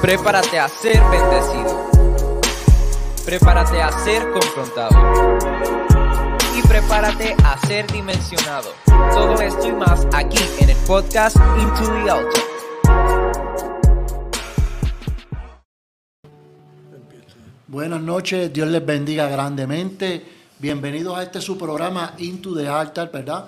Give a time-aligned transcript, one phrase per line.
[0.00, 1.90] Prepárate a ser bendecido.
[3.24, 4.94] Prepárate a ser confrontado.
[6.54, 8.72] Y prepárate a ser dimensionado.
[8.84, 12.42] Todo esto y más aquí en el podcast Into the Altar.
[17.66, 20.24] Buenas noches, Dios les bendiga grandemente.
[20.58, 23.46] Bienvenidos a este su programa Into the Altar, ¿verdad?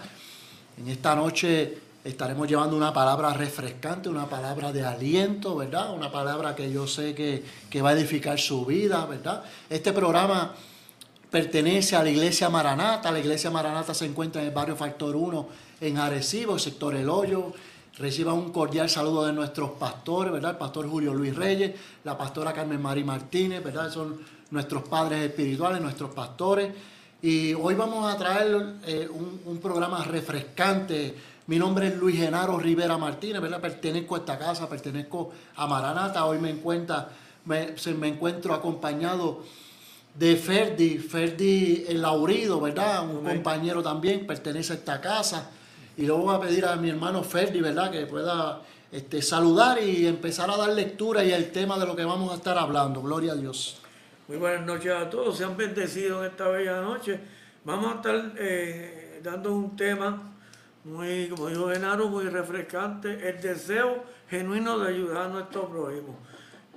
[0.78, 5.93] En esta noche estaremos llevando una palabra refrescante, una palabra de aliento, ¿verdad?
[5.95, 9.45] Una palabra que yo sé que, que va a edificar su vida, ¿verdad?
[9.69, 10.55] Este programa
[11.30, 13.10] pertenece a la iglesia Maranata.
[13.10, 15.48] La iglesia Maranata se encuentra en el barrio Factor 1
[15.82, 17.52] en Arecibo, sector El Hoyo.
[17.98, 20.52] Reciban un cordial saludo de nuestros pastores, ¿verdad?
[20.52, 23.93] El pastor Julio Luis Reyes, la pastora Carmen Mari Martínez, ¿verdad?
[23.93, 24.18] Son
[24.51, 26.73] nuestros padres espirituales, nuestros pastores.
[27.20, 31.15] Y hoy vamos a traer eh, un programa refrescante,
[31.48, 33.59] mi nombre es Luis Genaro Rivera Martínez, ¿verdad?
[33.59, 36.27] Pertenezco a esta casa, pertenezco a Maranata.
[36.27, 37.09] Hoy me, encuentra,
[37.47, 39.43] me, me encuentro acompañado
[40.15, 43.09] de Ferdi, Ferdi el Laurido, ¿verdad?
[43.09, 45.51] Un compañero también, pertenece a esta casa.
[45.96, 47.90] Y luego voy a pedir a mi hermano Ferdi, ¿verdad?
[47.90, 48.60] Que pueda
[48.93, 52.37] este, saludar y empezar a dar lectura y el tema de lo que vamos a
[52.37, 53.01] estar hablando.
[53.01, 53.80] Gloria a Dios.
[54.29, 57.18] Muy buenas noches a todos, sean bendecidos en esta bella noche.
[57.65, 60.35] Vamos a estar eh, dando un tema
[60.84, 66.19] muy, como dijo Genaro, muy refrescante, el deseo genuino de ayudar a nuestro prójimo.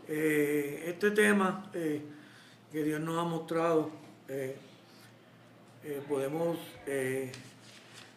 [0.07, 2.01] Eh, este tema eh,
[2.71, 3.91] que Dios nos ha mostrado,
[4.27, 4.57] eh,
[6.07, 6.57] podemos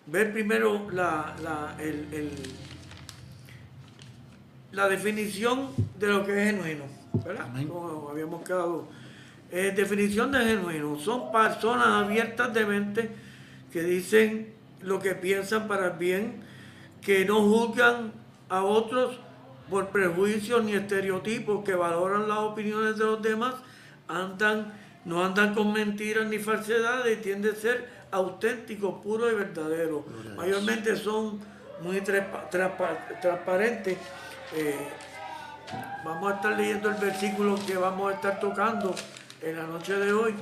[0.07, 1.77] ver primero la, la,
[4.73, 6.85] la definición de lo que es genuino,
[7.25, 7.49] ¿verdad?
[7.69, 8.89] Como habíamos quedado.
[9.51, 13.11] definición de genuino, son personas abiertas de mente
[13.73, 14.53] que dicen
[14.85, 16.43] lo que piensan para el bien,
[17.01, 18.13] que no juzgan
[18.49, 19.19] a otros
[19.69, 23.55] por prejuicios ni estereotipos, que valoran las opiniones de los demás,
[24.09, 24.73] andan,
[25.05, 30.03] no andan con mentiras ni falsedades, tienden a ser auténticos, puros y verdaderos.
[30.37, 31.41] Mayormente son
[31.81, 33.99] muy transparentes.
[34.55, 34.89] Eh,
[36.05, 38.95] vamos a estar leyendo el versículo que vamos a estar tocando
[39.43, 40.35] en la noche de hoy.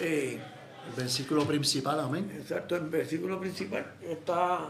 [0.00, 0.40] Eh,
[0.88, 2.30] el versículo principal, amén.
[2.36, 4.68] Exacto, el versículo principal está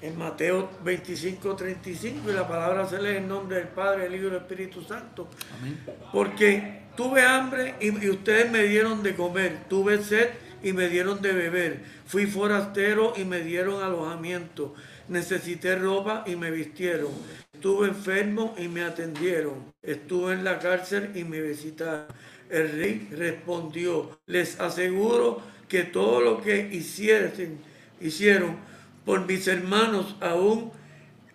[0.00, 4.24] en Mateo 25, 35 y la palabra se lee en nombre del Padre, el Hijo
[4.24, 5.28] y del Espíritu Santo.
[5.58, 5.78] Amén.
[6.12, 10.30] Porque tuve hambre y, y ustedes me dieron de comer, tuve sed
[10.62, 14.74] y me dieron de beber, fui forastero y me dieron alojamiento,
[15.08, 17.10] necesité ropa y me vistieron,
[17.52, 22.06] estuve enfermo y me atendieron, estuve en la cárcel y me visitaron.
[22.50, 27.58] El rey respondió, les aseguro que todo lo que hiciesen,
[28.00, 28.56] hicieron
[29.04, 30.70] por mis hermanos, aún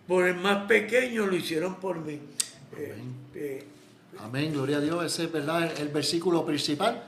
[0.06, 2.18] por el más pequeño, lo hicieron por mí.
[2.72, 3.64] Amén, eh,
[4.48, 7.04] eh, gloria a Dios, ese es verdad el, versículo principal.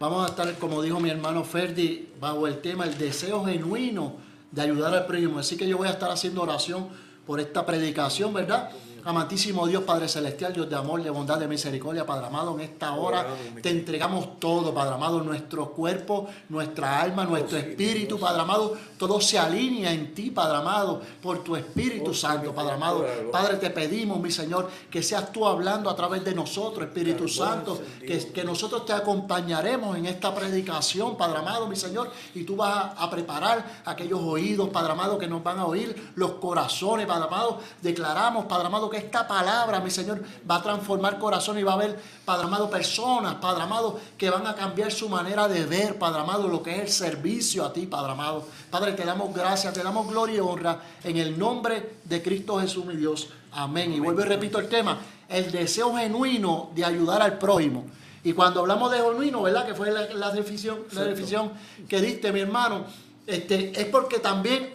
[0.00, 4.16] Vamos a estar, como dijo mi hermano Ferdi, bajo el tema, el deseo genuino
[4.50, 5.38] de ayudar al prójimo.
[5.38, 6.88] Así que yo voy a estar haciendo oración
[7.26, 8.70] por esta predicación, ¿verdad?
[9.04, 12.94] Amantísimo Dios, Padre Celestial, Dios de amor, de bondad, de misericordia, Padre amado, en esta
[12.94, 13.26] hora
[13.60, 19.38] te entregamos todo, Padre amado, nuestro cuerpo, nuestra alma, nuestro espíritu, Padre amado, todo se
[19.38, 23.04] alinea en ti, Padre amado, por tu Espíritu Santo, Padre amado.
[23.32, 27.80] Padre, te pedimos, mi Señor, que seas tú hablando a través de nosotros, Espíritu Santo,
[28.00, 32.92] que, que nosotros te acompañaremos en esta predicación, Padre amado, mi Señor, y tú vas
[32.96, 37.58] a preparar aquellos oídos, Padre amado, que nos van a oír, los corazones, Padre amado,
[37.80, 41.74] declaramos, Padre amado, que esta palabra, mi Señor, va a transformar corazón y va a
[41.74, 46.20] haber, Padre amado, personas, Padre amado, que van a cambiar su manera de ver, Padre
[46.20, 48.46] amado, lo que es el servicio a ti, Padre amado.
[48.70, 52.84] Padre, te damos gracias, te damos gloria y honra en el nombre de Cristo Jesús,
[52.84, 53.28] mi Dios.
[53.50, 53.92] Amén.
[53.92, 54.98] Y vuelvo y repito el tema,
[55.28, 57.86] el deseo genuino de ayudar al prójimo.
[58.22, 59.66] Y cuando hablamos de genuino, ¿verdad?
[59.66, 61.50] Que fue la, definición, la definición
[61.88, 62.84] que diste, mi hermano,
[63.26, 64.70] este, es porque también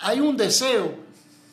[0.00, 0.92] hay un deseo,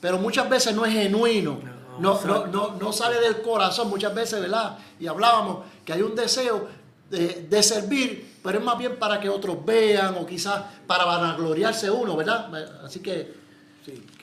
[0.01, 4.41] pero muchas veces no es genuino no, no, no, no sale del corazón muchas veces,
[4.41, 4.77] ¿verdad?
[4.99, 6.67] Y hablábamos que hay un deseo
[7.11, 12.15] de, servir, pero es más bien para que otros vean o quizás para vanagloriarse uno,
[12.15, 12.83] ¿verdad?
[12.83, 13.33] Así que,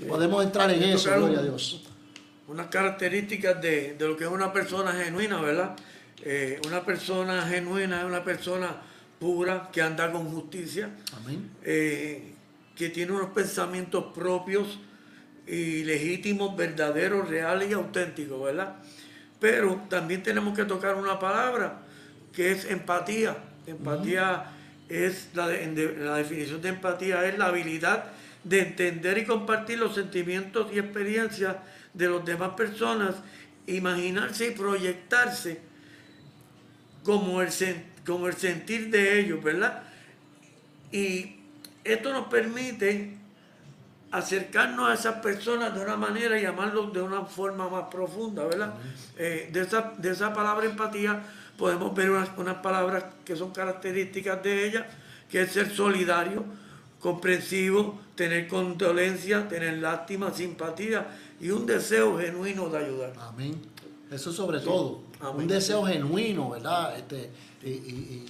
[0.09, 1.83] podemos entrar en eso, gloria a Dios.
[2.49, 5.77] Unas características de, lo que es una persona genuina, ¿verdad?
[6.25, 8.77] Eh, una persona genuina es una persona
[9.21, 11.51] pura que anda con justicia, Amén.
[11.63, 12.35] Eh,
[12.75, 14.79] que tiene unos pensamientos propios,
[15.49, 18.77] y legítimos, verdaderos, reales y auténticos, ¿verdad?
[19.41, 21.81] Pero también tenemos que tocar una palabra
[22.33, 23.37] que es empatía.
[23.67, 24.45] Empatía
[24.89, 28.05] es, la, la definición de empatía es la habilidad
[28.45, 31.57] de entender y compartir los sentimientos y experiencias
[31.95, 33.17] de las demás personas
[33.67, 35.61] imaginarse y proyectarse
[37.05, 37.51] como el,
[38.07, 39.83] como el sentir de ellos, ¿verdad?
[40.91, 41.37] Y
[41.85, 43.17] esto nos permite
[44.11, 48.75] acercarnos a esas personas de una manera y llamarlos de una forma más profunda, ¿verdad?
[49.17, 51.23] Eh, de, esa, de esa palabra empatía
[51.57, 54.87] podemos ver unas, unas palabras que son características de ella,
[55.31, 56.45] que es ser solidario,
[57.01, 61.07] comprensivo, tener condolencia, tener lástima, simpatía
[61.41, 63.13] y un deseo genuino de ayudar.
[63.21, 63.61] Amén.
[64.11, 65.03] Eso sobre todo.
[65.35, 66.97] Un deseo genuino, ¿verdad?
[66.99, 67.31] Este,
[67.63, 68.25] y,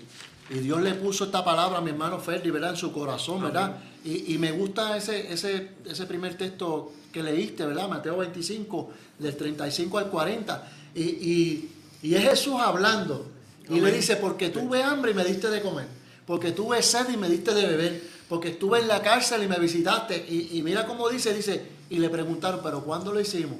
[0.48, 2.70] Dios le puso esta palabra a mi hermano Ferdi, ¿verdad?
[2.70, 3.76] En su corazón, ¿verdad?
[4.04, 7.88] Y, me gusta ese, ese, ese primer texto que leíste, ¿verdad?
[7.88, 10.72] Mateo 25, del 35 al 40.
[10.94, 11.68] Y,
[12.02, 13.26] es Jesús hablando.
[13.68, 15.86] Y le dice, porque tuve hambre y me diste de comer.
[16.26, 18.02] Porque tuve sed y me diste de beber.
[18.28, 20.26] Porque estuve en la cárcel y me visitaste.
[20.28, 23.58] Y, y mira cómo dice, dice, y le preguntaron, pero ¿cuándo lo hicimos?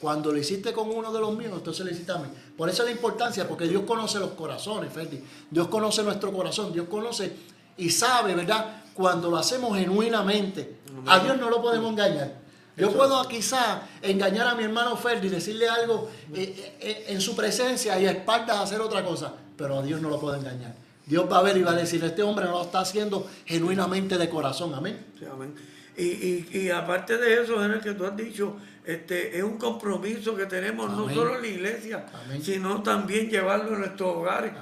[0.00, 2.28] Cuando lo hiciste con uno de los míos, entonces lo hiciste a mí.
[2.56, 5.22] Por eso la importancia, porque Dios conoce los corazones, Ferdi.
[5.50, 7.32] Dios conoce nuestro corazón, Dios conoce
[7.76, 8.82] y sabe, ¿verdad?
[8.94, 10.78] Cuando lo hacemos genuinamente.
[11.06, 12.48] A Dios no lo podemos engañar.
[12.76, 17.20] Yo puedo quizá engañar a mi hermano Ferdi y decirle algo eh, eh, eh, en
[17.20, 20.76] su presencia y a espaldas hacer otra cosa, pero a Dios no lo puedo engañar.
[21.04, 24.16] Dios va a ver y va a decir, este hombre no lo está haciendo genuinamente
[24.16, 24.74] de corazón.
[24.74, 25.06] Amén.
[25.32, 25.54] amén.
[25.98, 30.46] Y, aparte de eso, en el que tú has dicho, este, es un compromiso que
[30.46, 32.06] tenemos no solo en la iglesia,
[32.40, 34.52] sino también llevarlo a nuestros hogares.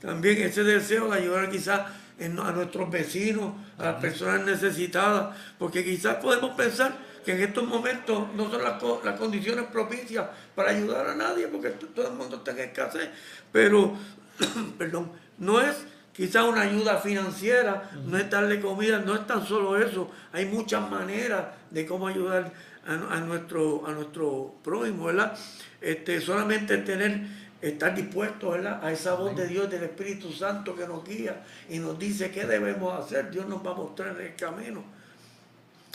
[0.00, 1.80] También ese deseo de ayudar quizás
[2.20, 8.28] a nuestros vecinos, a las personas necesitadas, porque quizás podemos pensar que en estos momentos
[8.36, 12.52] no son las, las condiciones propicias para ayudar a nadie, porque todo el mundo está
[12.52, 13.08] en escasez,
[13.50, 13.96] pero,
[14.78, 15.76] perdón, no es
[16.14, 20.88] quizás una ayuda financiera, no es darle comida, no es tan solo eso, hay muchas
[20.88, 22.52] maneras de cómo ayudar
[22.86, 25.36] a, nuestro, a nuestro prójimo, ¿verdad?
[25.80, 27.26] Este, solamente tener,
[27.60, 28.84] estar dispuesto, ¿verdad?
[28.84, 32.44] A esa voz de Dios, del Espíritu Santo que nos guía y nos dice qué
[32.46, 34.84] debemos hacer, Dios nos va a mostrar el camino.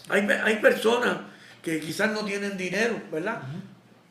[0.10, 1.18] Hay, hay personas
[1.62, 3.42] que quizás no tienen dinero, ¿verdad?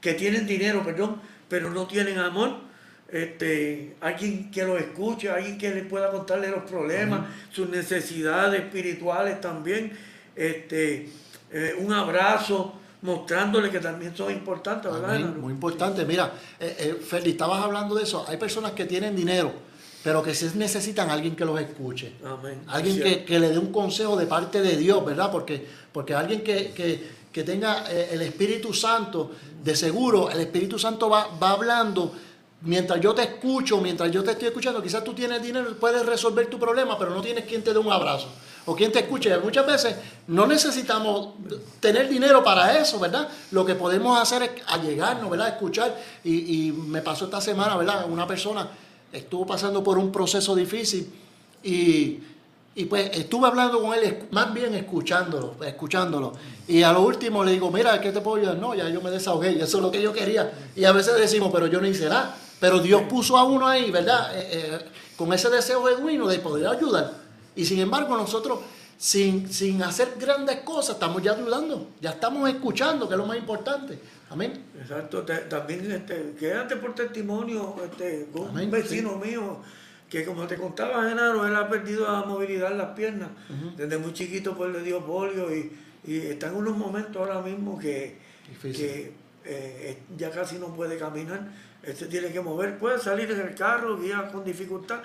[0.00, 2.67] Que tienen dinero, perdón, pero no tienen amor.
[3.10, 9.40] Este, alguien que lo escuche, alguien que le pueda contarle los problemas, sus necesidades espirituales
[9.40, 9.96] también.
[10.36, 11.08] Este,
[11.50, 15.20] eh, un abrazo, mostrándole que también son importantes, ¿verdad?
[15.20, 16.04] muy importante.
[16.04, 18.26] Mira, eh, eh, Feli, estabas hablando de eso.
[18.28, 19.52] Hay personas que tienen dinero,
[20.04, 22.12] pero que sí necesitan a alguien que los escuche.
[22.66, 25.32] Alguien que, le dé un consejo de parte de Dios, ¿verdad?
[25.32, 29.30] Porque, porque alguien que, tenga el Espíritu Santo,
[29.62, 32.12] de seguro, el Espíritu Santo va, va hablando
[32.62, 36.48] mientras yo te escucho, mientras yo te estoy escuchando, quizás tú tienes dinero, puedes resolver
[36.48, 38.28] tu problema, pero no tienes quien te dé un abrazo
[38.66, 39.36] o quien te escuche.
[39.38, 39.96] Muchas veces
[40.26, 41.30] no necesitamos
[41.80, 43.28] tener dinero para eso, ¿verdad?
[43.50, 45.48] Lo que podemos hacer es allegarnos, ¿verdad?
[45.48, 45.96] Escuchar.
[46.24, 48.06] Y, me pasó esta semana, ¿verdad?
[48.10, 48.68] Una persona
[49.10, 51.10] estuvo pasando por un proceso difícil
[51.62, 52.20] y,
[52.90, 56.34] pues estuve hablando con él, más bien escuchándolo, escuchándolo.
[56.68, 58.58] Y a lo último le digo, mira, ¿qué te puedo ayudar?
[58.58, 60.52] No, ya yo me desahogué, eso es lo que yo quería.
[60.76, 62.36] Y a veces decimos, pero yo no hice nada.
[62.60, 64.36] Pero Dios puso a uno ahí, ¿verdad?
[64.36, 64.78] Eh, eh,
[65.16, 67.12] con ese deseo genuino de poder ayudar.
[67.54, 68.60] Y sin embargo, nosotros,
[68.96, 73.36] sin, sin hacer grandes cosas, estamos ya ayudando, ya estamos escuchando, que es lo más
[73.36, 73.98] importante.
[74.30, 74.64] Amén.
[74.80, 75.24] Exacto.
[75.48, 79.60] también, este, quédate por testimonio este, con un vecino mío
[80.08, 83.28] que como te contaba Genaro, él ha perdido la movilidad en las piernas.
[83.76, 85.72] Desde muy chiquito pues le dio polio y,
[86.06, 88.16] está en unos momentos ahora mismo que,
[89.44, 91.50] eh, ya casi no puede caminar.
[91.94, 95.00] Se tiene que mover, puede salir en el carro, guía con dificultad,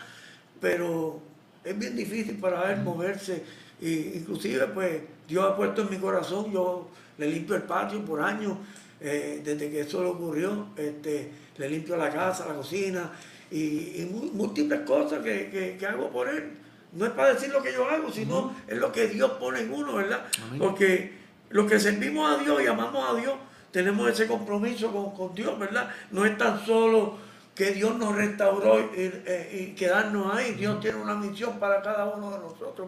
[0.60, 1.22] pero
[1.64, 3.44] es bien difícil para él moverse.
[3.82, 8.22] Y inclusive, pues, Dios ha puesto en mi corazón, yo le limpio el patio por
[8.22, 8.58] años,
[9.00, 13.12] eh, desde que eso le ocurrió, este, le limpio la casa, la cocina,
[13.52, 16.52] y, múltiples cosas que, hago por él.
[16.94, 19.74] No es para decir lo que yo hago, sino es lo que Dios pone en
[19.74, 20.26] uno, ¿verdad?
[20.58, 21.14] Porque
[21.50, 23.36] los que servimos a Dios y amamos a Dios,
[23.74, 25.90] tenemos ese compromiso con, con Dios, ¿verdad?
[26.12, 27.18] No es tan solo
[27.56, 30.54] que Dios nos restauró y, quedarnos ahí.
[30.54, 32.88] Dios tiene una misión para cada uno de nosotros,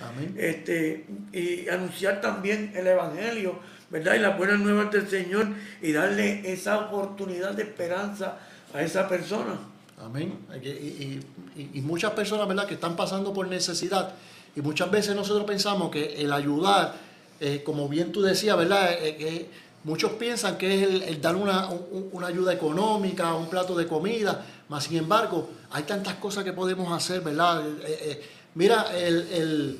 [0.00, 0.34] Amén.
[0.38, 3.58] Este, y anunciar también el Evangelio,
[3.90, 4.14] ¿verdad?
[4.14, 5.48] Y las buenas nuevas del Señor
[5.80, 8.38] y darle esa oportunidad de esperanza
[8.74, 9.58] a esa persona.
[10.02, 10.38] Amén.
[10.62, 14.14] Y, muchas personas, ¿verdad?, que están pasando por necesidad.
[14.56, 16.94] Y muchas veces nosotros pensamos que el ayudar,
[17.40, 19.48] eh, como bien tú decías, ¿verdad?, eh,
[19.84, 21.68] Muchos piensan que es el, dar una,
[22.26, 27.20] ayuda económica, un plato de comida, mas sin embargo hay tantas cosas que podemos hacer,
[27.20, 27.66] ¿verdad?
[27.66, 28.22] Eh, eh,
[28.54, 29.78] mira, el,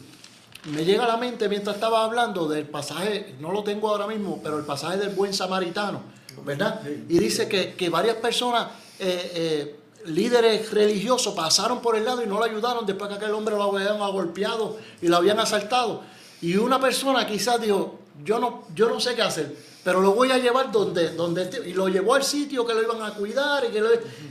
[0.73, 4.41] me llega a la mente mientras estaba hablando del pasaje, no lo tengo ahora mismo,
[4.43, 6.01] pero el pasaje del buen samaritano.
[6.45, 6.81] ¿verdad?
[7.09, 8.69] Y dice que, que varias personas,
[8.99, 13.33] eh, eh, líderes religiosos, pasaron por el lado y no lo ayudaron después que aquel
[13.33, 16.03] hombre lo habían golpeado y lo habían asaltado.
[16.41, 20.31] Y una persona quizás dijo, yo no, yo no sé qué hacer, pero lo voy
[20.31, 23.69] a llevar donde, donde y lo llevó al sitio que lo iban a cuidar y,
[23.69, 23.83] que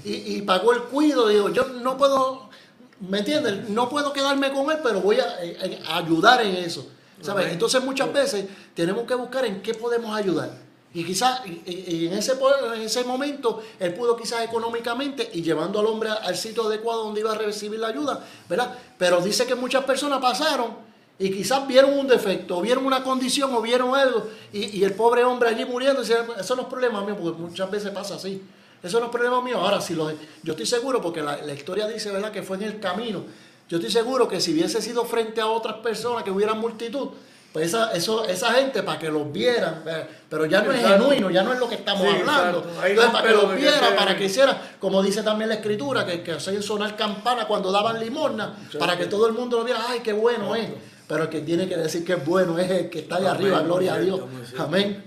[0.06, 1.28] y, pagó el cuido.
[1.28, 2.50] Digo, yo no puedo,
[3.02, 3.70] ¿me entiendes?
[3.70, 6.88] No puedo quedarme con él, pero voy a, eh, ayudar en eso.
[7.22, 7.52] ¿sabes?
[7.52, 10.52] Entonces muchas veces tenemos que buscar en qué podemos ayudar.
[10.94, 16.10] Y quizás en ese, en ese momento él pudo quizás económicamente y llevando al hombre
[16.10, 18.78] al sitio adecuado donde iba a recibir la ayuda, ¿verdad?
[18.98, 20.91] Pero dice que muchas personas pasaron
[21.22, 25.24] y quizás vieron un defecto, o vieron una condición, o vieron algo, y, el pobre
[25.24, 28.42] hombre allí muriendo, eso no es problema mío, porque muchas veces pasa así.
[28.82, 29.60] Eso no es problema mío.
[29.60, 32.64] Ahora, si lo, yo estoy seguro, porque la, la historia dice, ¿verdad?, que fue en
[32.64, 33.24] el camino.
[33.70, 37.10] Yo estoy seguro que si hubiese sido frente a otras personas, que hubieran multitud,
[37.54, 39.84] pues esa, eso, esa gente para que los vieran,
[40.30, 42.64] pero ya no es genuino, ya no es lo que estamos hablando.
[43.12, 46.64] para que los vieran, para que hiciera, como dice también la escritura, que, que hacían
[46.64, 50.56] sonar campana cuando daban limosna, para que todo el mundo lo viera, ay, qué bueno
[50.56, 50.70] es.
[51.12, 53.62] Pero el que tiene que decir que es bueno es el que está allá arriba,
[53.64, 54.22] gloria a Dios.
[54.58, 55.04] Amén.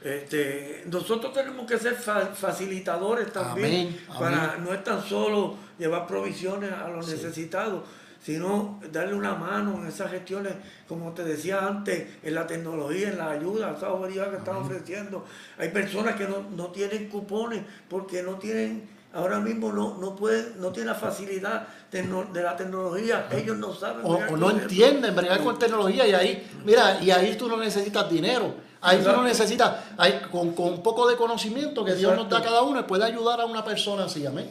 [0.00, 6.88] Este, nosotros tenemos que ser facilitadores también, para no es tan solo llevar provisiones a
[6.88, 7.82] los necesitados,
[8.22, 10.52] sino darle una mano en esas gestiones,
[10.86, 13.90] como te decía antes, en la tecnología, en la ayuda, esa
[14.30, 15.24] que están ofreciendo.
[15.58, 20.70] Hay personas que no, tienen cupones porque no tienen, ahora mismo no, no pueden, no
[20.70, 22.04] tienen la facilidad de,
[22.42, 24.02] la tecnología, ellos no saben.
[24.04, 28.54] O, no entienden bregar con tecnología y ahí, mira, y ahí tú no necesitas dinero.
[28.82, 29.74] Ahí tú no necesitas,
[30.30, 33.40] con, con un poco de conocimiento que Dios nos da a cada uno, puede ayudar
[33.40, 34.48] a una persona así, amén.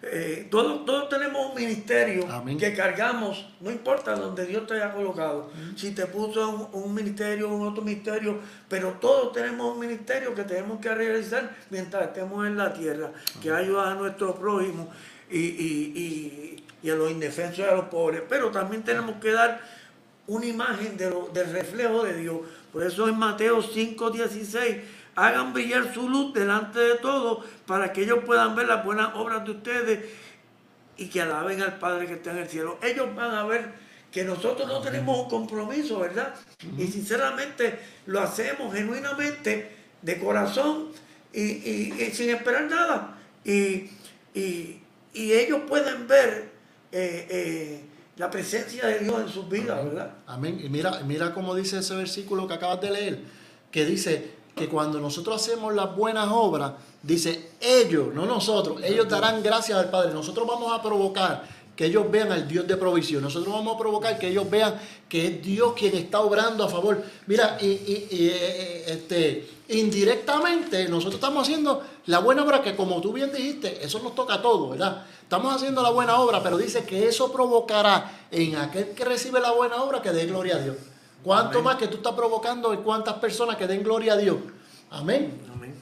[0.00, 2.24] Eh, todos, todos tenemos un ministerio
[2.56, 7.48] que cargamos, no importa donde Dios te haya colocado, si te puso un, un ministerio,
[7.48, 8.38] un otro ministerio,
[8.68, 13.10] pero todos tenemos un ministerio que tenemos que realizar mientras estemos en la tierra,
[13.42, 14.88] que ayuda a nuestro prójimo
[15.28, 19.60] y, y, y, a los indefensos y a los pobres, pero también tenemos que dar
[20.28, 22.38] una imagen de del reflejo de Dios.
[22.72, 24.76] Por eso en Mateo 5, 16
[25.26, 29.44] hagan brillar su luz delante de todos para que ellos puedan ver las buenas obras
[29.44, 30.04] de ustedes
[30.96, 32.78] y que alaben al Padre que está en el cielo.
[32.82, 33.72] Ellos van a ver
[34.12, 36.34] que nosotros no tenemos un compromiso, ¿verdad?
[36.76, 40.88] Y sinceramente lo hacemos genuinamente, de corazón
[41.32, 43.18] y, sin esperar nada.
[43.44, 43.90] Y,
[45.14, 46.50] ellos pueden ver
[46.92, 47.80] eh, eh,
[48.16, 50.14] la presencia de Dios en sus vidas, ¿verdad?
[50.26, 50.60] Amén.
[50.62, 53.20] Y mira, mira cómo dice ese versículo que acabas de leer,
[53.72, 56.72] que dice, que cuando nosotros hacemos las buenas obras,
[57.02, 60.12] dice ellos, no nosotros, ellos darán gracias al Padre.
[60.12, 61.44] Nosotros vamos a provocar
[61.78, 63.22] que ellos vean al Dios de provisión.
[63.22, 64.74] Nosotros vamos a provocar que ellos vean
[65.08, 67.00] que es Dios quien está obrando a favor.
[67.28, 73.12] Mira, y, eh, eh, este, indirectamente nosotros estamos haciendo la buena obra que como tú
[73.12, 75.06] bien dijiste, eso nos toca a todos, ¿verdad?
[75.22, 79.52] Estamos haciendo la buena obra, pero dice que eso provocará en aquel que recibe la
[79.52, 80.76] buena obra que dé gloria a Dios.
[81.22, 84.36] ¿Cuánto más que tú estás provocando y cuántas personas que den gloria a Dios?
[84.90, 85.40] Amén.
[85.52, 85.74] Amén.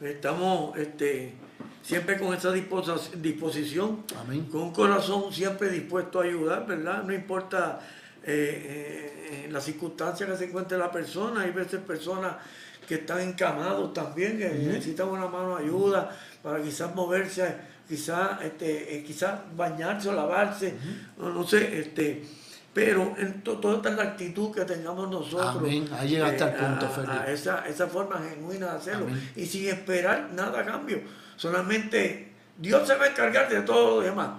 [0.00, 1.34] Estamos este,
[1.82, 4.46] siempre con esa disposición, Amén.
[4.46, 7.02] con un corazón siempre dispuesto a ayudar, ¿verdad?
[7.02, 7.80] No importa
[8.22, 12.36] eh, eh, la circunstancia que se encuentre la persona, hay veces personas
[12.86, 17.56] que están encamados también, que necesitan una mano de ayuda para quizás moverse,
[17.88, 20.74] quizás, este, eh, quizás bañarse o lavarse,
[21.18, 22.24] no, no sé, este
[22.78, 25.56] pero en toda esta la actitud que tengamos nosotros.
[25.56, 25.88] Amén.
[25.98, 29.06] Ahí llega hasta el eh, punto, a, esa, esa, forma genuina de hacerlo.
[29.34, 31.00] Y sin esperar nada a cambio.
[31.34, 34.30] Solamente Dios se va a encargar de todo lo demás.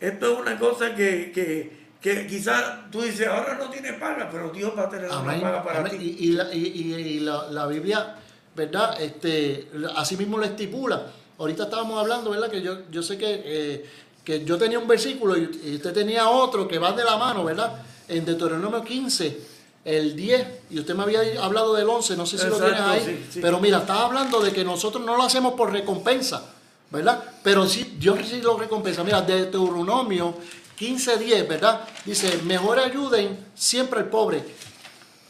[0.00, 4.50] esto es una cosa que, que, que quizás tú dices, ahora no tiene paga, pero
[4.50, 6.16] Dios va a tener una paga para ti.
[6.18, 8.16] Y, la, y, la, la, Biblia,
[8.56, 9.00] ¿verdad?
[9.00, 11.06] Este, así mismo lo estipula.
[11.38, 12.50] Ahorita estábamos hablando, ¿verdad?
[12.50, 13.86] Que yo, yo sé que eh,
[14.28, 17.80] que yo tenía un versículo y usted tenía otro que va de la mano, ¿verdad?
[18.06, 19.40] En Deuteronomio 15,
[19.86, 23.26] el 10, y usted me había hablado del 11, no sé si lo tienes ahí,
[23.40, 26.44] pero mira, estaba hablando de que nosotros no lo hacemos por recompensa,
[26.90, 27.24] ¿verdad?
[27.42, 29.02] Pero sí, Dios sí lo recompensa.
[29.02, 30.34] Mira, Deuteronomio
[30.76, 31.80] 15, 10, ¿verdad?
[32.04, 34.44] Dice, mejor ayuden siempre al pobre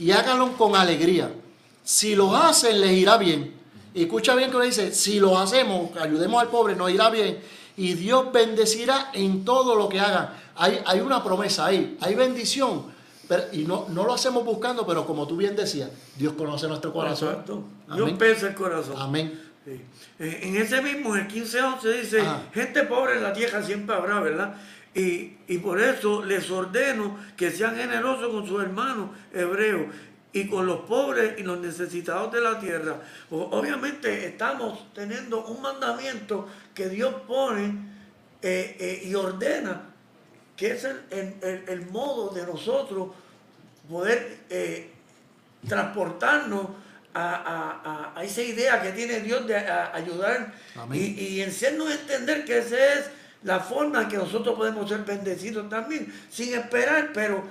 [0.00, 1.31] y háganlo con alegría.
[1.85, 3.55] Si lo hacen, les irá bien.
[3.95, 7.38] Y escucha bien que dice, si lo hacemos, ayudemos al pobre, nos irá bien
[7.78, 10.30] y Dios bendecirá en todo lo que hagan.
[10.56, 12.87] Hay, hay una promesa ahí, hay bendición.
[13.52, 17.44] y no, no lo hacemos buscando, pero como tú bien decías, Dios conoce nuestro corazón.
[17.94, 18.97] Dios pesa el corazón.
[18.99, 19.40] Amén.
[19.64, 24.18] Eh, en ese mismo, en el 15.11 dice, gente pobre en la tierra siempre habrá,
[24.18, 24.56] ¿verdad?
[24.94, 29.87] Y, y, por eso les ordeno que sean generosos con sus hermanos hebreos
[30.32, 33.00] y con los pobres y los necesitados de la tierra.
[33.30, 37.66] Obviamente estamos teniendo un mandamiento que Dios pone
[38.42, 39.82] eh, eh, y ordena,
[40.56, 43.08] que es el, modo de nosotros
[43.88, 44.90] poder eh,
[45.66, 46.66] transportarnos
[47.14, 50.52] a, esa idea que tiene Dios de ayudar
[50.92, 53.11] y, y hacernos entender que esa es
[53.42, 57.42] la forma en que nosotros podemos ser bendecidos también, sin esperar, pero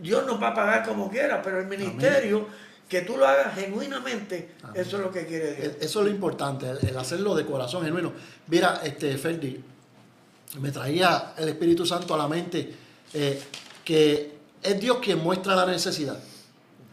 [0.00, 2.46] Dios nos va a pagar como quiera, pero el ministerio,
[2.88, 5.72] que tú lo hagas genuinamente, eso es lo que quiere Dios.
[5.80, 8.12] Eso es lo importante, el, hacerlo de corazón genuino.
[8.48, 9.62] Mira, este Ferdi,
[10.58, 12.74] me traía el Espíritu Santo a la mente
[13.14, 13.40] eh,
[13.84, 16.18] que es Dios quien muestra la necesidad.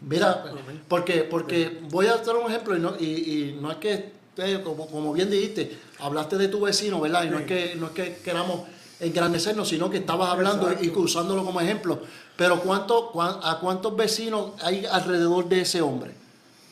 [0.00, 0.44] Mira,
[0.86, 4.12] porque, porque voy a dar un ejemplo y no, y, no es que,
[4.62, 7.24] como, como, bien dijiste, hablaste de tu vecino, ¿verdad?
[7.24, 8.62] Y no, es que, no es que queramos
[9.00, 12.00] engrandecernos, sino que estabas hablando y usándolo como ejemplo.
[12.36, 16.14] Pero ¿cuánto, ¿a cuántos vecinos hay alrededor de ese hombre?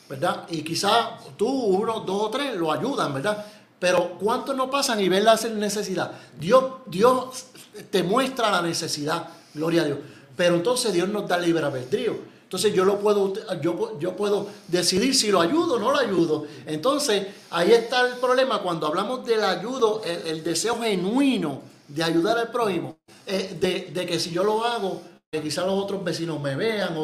[0.09, 0.45] ¿Verdad?
[0.49, 3.45] Y quizás tú, uno, dos o tres, lo ayudan, ¿verdad?
[3.79, 6.11] Pero ¿cuántos no pasan y ven la necesidad?
[6.39, 7.45] Dios, Dios
[7.91, 9.99] te muestra la necesidad, gloria a Dios.
[10.35, 12.37] Pero entonces Dios nos da libre albedrío.
[12.43, 16.45] Entonces yo lo puedo, yo, yo puedo decidir si lo ayudo o no lo ayudo.
[16.65, 22.51] Entonces ahí está el problema cuando hablamos del ayudo, el, deseo genuino de ayudar al
[22.51, 25.01] prójimo, eh, de, de, que si yo lo hago,
[25.31, 26.95] que quizás los otros vecinos me vean.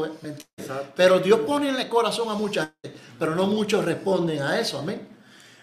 [0.95, 4.79] pero Dios pone en el corazón a mucha gente, pero no muchos responden a eso,
[4.79, 5.07] amén.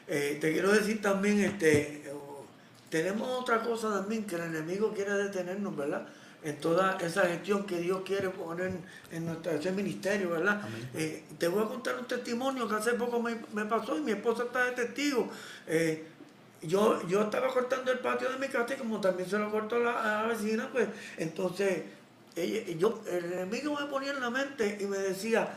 [0.06, 2.02] Eh, te quiero decir también, este,
[2.88, 6.06] tenemos otra cosa también, que el enemigo quiere detenernos, ¿verdad?
[6.42, 8.72] En toda esa gestión que Dios quiere poner
[9.12, 10.62] en nuestro ese ministerio, ¿verdad?
[10.94, 13.36] Eh, te voy a contar un testimonio que hace poco me,
[13.66, 15.28] pasó y mi esposa está de testigo.
[16.62, 19.78] Yo, yo estaba cortando el patio de mi casa y como también se lo cortó
[19.78, 21.84] la, la vecina, pues entonces
[22.78, 25.48] yo, el enemigo me ponía en la mente y me decía,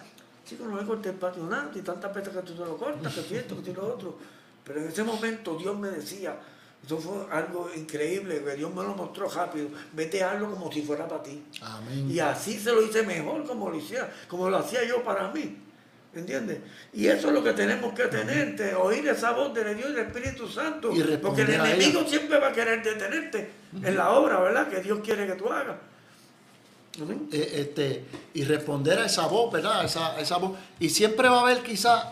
[0.45, 3.13] chico, no me corté el patio nada, y tantas veces que tú te lo cortas,
[3.13, 4.17] que esto, que lo otro.
[4.63, 6.37] Pero en ese momento Dios me decía,
[6.85, 10.81] eso fue algo increíble, que Dios me lo mostró rápido, vete a algo como si
[10.81, 11.43] fuera para ti.
[12.09, 15.57] Y así se lo hice mejor como lo hiciera, como lo hacía yo para mí.
[16.15, 16.59] ¿Entiendes?
[16.93, 20.05] Y eso es lo que tenemos que tener, oír esa voz de Dios y del
[20.05, 20.91] Espíritu Santo.
[21.21, 23.49] porque el enemigo siempre va a querer detenerte
[23.81, 24.67] en la obra, ¿verdad?
[24.67, 25.77] Que Dios quiere que tú hagas.
[27.31, 29.83] Eh, este, y responder a esa voz, ¿verdad?
[29.83, 30.57] Esa, esa voz.
[30.79, 32.05] Y siempre va a haber quizás,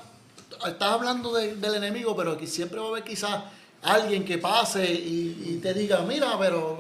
[0.65, 3.43] estás hablando del enemigo, pero siempre va a haber quizás
[3.83, 6.79] alguien que pase y, te diga, mira, pero,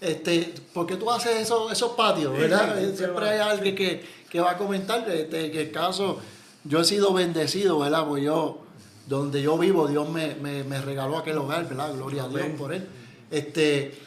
[0.00, 2.76] este, ¿por qué tú haces eso, esos patios, verdad?
[2.94, 6.20] siempre hay alguien que, va a comentar este, que el caso,
[6.68, 8.06] yo he sido bendecido, ¿verdad?
[8.06, 8.60] Pues yo,
[9.08, 10.34] donde yo vivo, Dios me,
[10.80, 11.94] regaló aquel hogar, ¿verdad?
[11.94, 12.86] Gloria a Dios por él.
[13.30, 13.98] Este,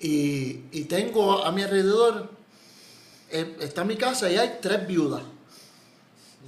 [0.00, 2.42] y, y tengo a mi alrededor
[3.32, 5.22] eh, está mi casa y hay tres viudas.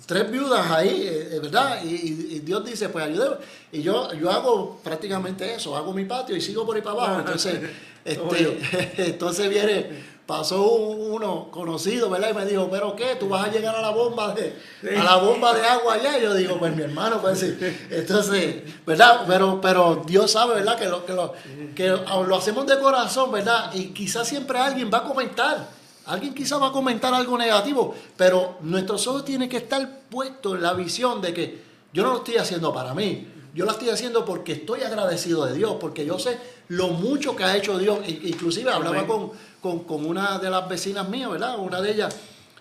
[0.05, 1.83] Tres viudas ahí, eh, ¿verdad?
[1.83, 3.37] Y, Dios dice, pues ayúdame.
[3.73, 7.20] Y yo, yo hago prácticamente eso, hago mi patio y sigo por ahí para abajo.
[7.20, 7.70] Entonces,
[8.05, 8.59] este,
[9.11, 12.30] entonces viene, pasó uno conocido, ¿verdad?
[12.30, 13.16] Y me dijo, ¿pero qué?
[13.16, 14.56] ¿Tú vas a llegar a la bomba de,
[14.96, 16.18] a la bomba de agua allá?
[16.18, 17.56] Y yo digo, pues mi hermano, pues sí.
[17.90, 19.24] Entonces, ¿verdad?
[19.26, 20.78] Pero, pero Dios sabe, ¿verdad?
[20.78, 21.34] Que lo, que, lo,
[21.74, 23.70] que lo hacemos de corazón, ¿verdad?
[23.74, 25.68] Y quizás siempre alguien va a comentar.
[26.06, 30.62] Alguien quizá va a comentar algo negativo, pero nuestros ojos tienen que estar puestos en
[30.62, 31.62] la visión de que
[31.94, 35.55] yo no lo estoy haciendo para mí, yo lo estoy haciendo porque estoy agradecido de
[35.55, 36.38] Dios, porque yo sé
[36.69, 38.01] lo mucho que ha hecho Dios.
[38.07, 41.59] Inclusive hablaba con, una de las vecinas mías, ¿verdad?
[41.61, 42.17] Una de ellas,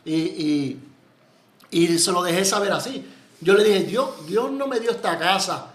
[0.06, 0.78] y,
[1.72, 3.04] se lo dejé saber así.
[3.42, 5.74] Yo le dije, Dios, Dios no me dio esta casa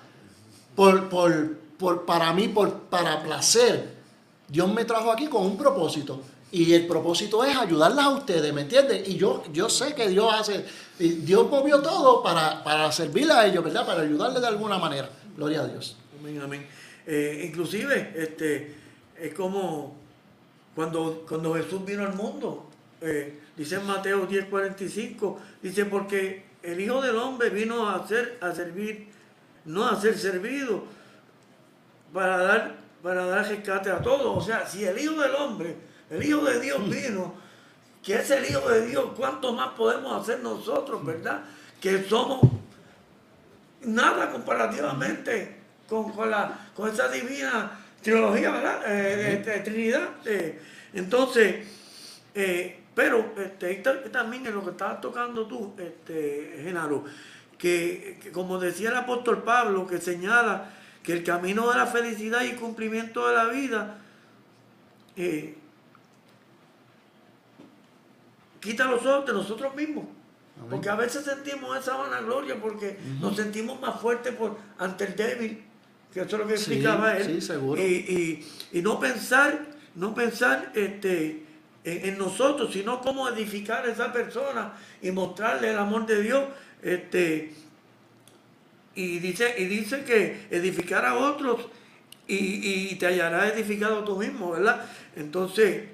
[0.76, 3.98] por, por, para mí, por, para placer.
[4.46, 6.20] Dios me trajo aquí con un propósito.
[6.50, 9.06] Y el propósito es ayudarlas a ustedes, ¿me entiendes?
[9.06, 10.64] Y yo, yo sé que Dios hace,
[10.98, 13.86] Dios movió todo para, para servirle a ellos, ¿verdad?
[13.86, 15.10] Para ayudarles de alguna manera.
[15.36, 15.96] Gloria a Dios.
[16.18, 16.66] Amén, amén.
[17.06, 18.74] Eh, inclusive, este,
[19.18, 19.96] es como
[20.74, 22.68] cuando, cuando Jesús vino al mundo,
[23.00, 28.52] eh, dice en Mateo 10:45, dice, porque el Hijo del Hombre vino a, hacer, a
[28.52, 29.08] servir,
[29.64, 30.84] no a ser servido,
[32.12, 34.36] para dar, para dar rescate a todos.
[34.36, 37.34] O sea, si el Hijo del Hombre el Hijo de Dios vino,
[38.02, 41.42] que es el Hijo de Dios, ¿cuánto más podemos hacer nosotros, verdad?
[41.80, 42.40] Que somos
[43.82, 45.56] nada comparativamente
[45.88, 47.70] con, la, con esa divina
[48.02, 48.82] trilogía, ¿verdad?
[48.86, 50.08] Eh, de, Trinidad.
[50.24, 50.60] Eh,
[50.94, 51.66] entonces,
[52.34, 53.76] eh, pero este,
[54.10, 57.04] también es lo que estabas tocando tú, este, Genaro,
[57.56, 60.70] que, como decía el apóstol Pablo, que señala
[61.02, 63.98] que el camino de la felicidad y cumplimiento de la vida
[68.60, 70.04] quita los ojos de nosotros mismos.
[70.68, 75.62] Porque a veces sentimos esa vanagloria porque nos sentimos más fuertes por, ante el débil,
[76.12, 78.44] que eso es lo que explicaba él.
[78.72, 81.44] Y, no pensar, no pensar este,
[81.84, 86.44] en, nosotros, sino cómo edificar a esa persona y mostrarle el amor de Dios.
[86.82, 87.54] Este,
[88.94, 91.68] y dice, y dice que edificar a otros
[92.26, 94.84] y, te hallarás edificado tú mismo, ¿verdad?
[95.16, 95.84] Entonces,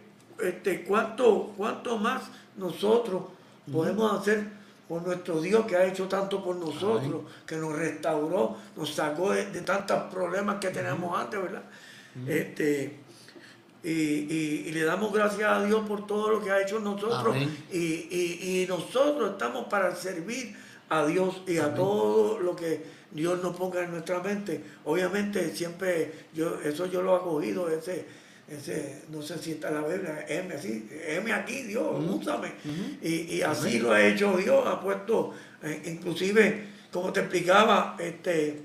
[0.43, 2.23] este, ¿cuánto, cuánto más
[2.57, 3.23] nosotros
[3.71, 4.49] podemos hacer
[4.89, 9.45] por nuestro Dios que ha hecho tanto por nosotros, que nos restauró, nos sacó de,
[9.63, 11.63] tantos problemas que teníamos antes, ¿verdad?
[12.29, 12.99] Este,
[13.83, 17.37] y, le damos gracias a Dios por todo lo que ha hecho nosotros.
[17.73, 20.57] Y, nosotros estamos para servir
[20.89, 24.63] a Dios y a todo lo que Dios nos ponga en nuestra mente.
[24.85, 28.07] Obviamente siempre, yo eso yo lo he cogido, ese,
[28.49, 32.53] ese, no sé si está la Biblia, M así, M aquí, Dios, úsame.
[33.03, 38.61] y, así lo ha hecho Dios, ha puesto, eh, inclusive, como te explicaba, este,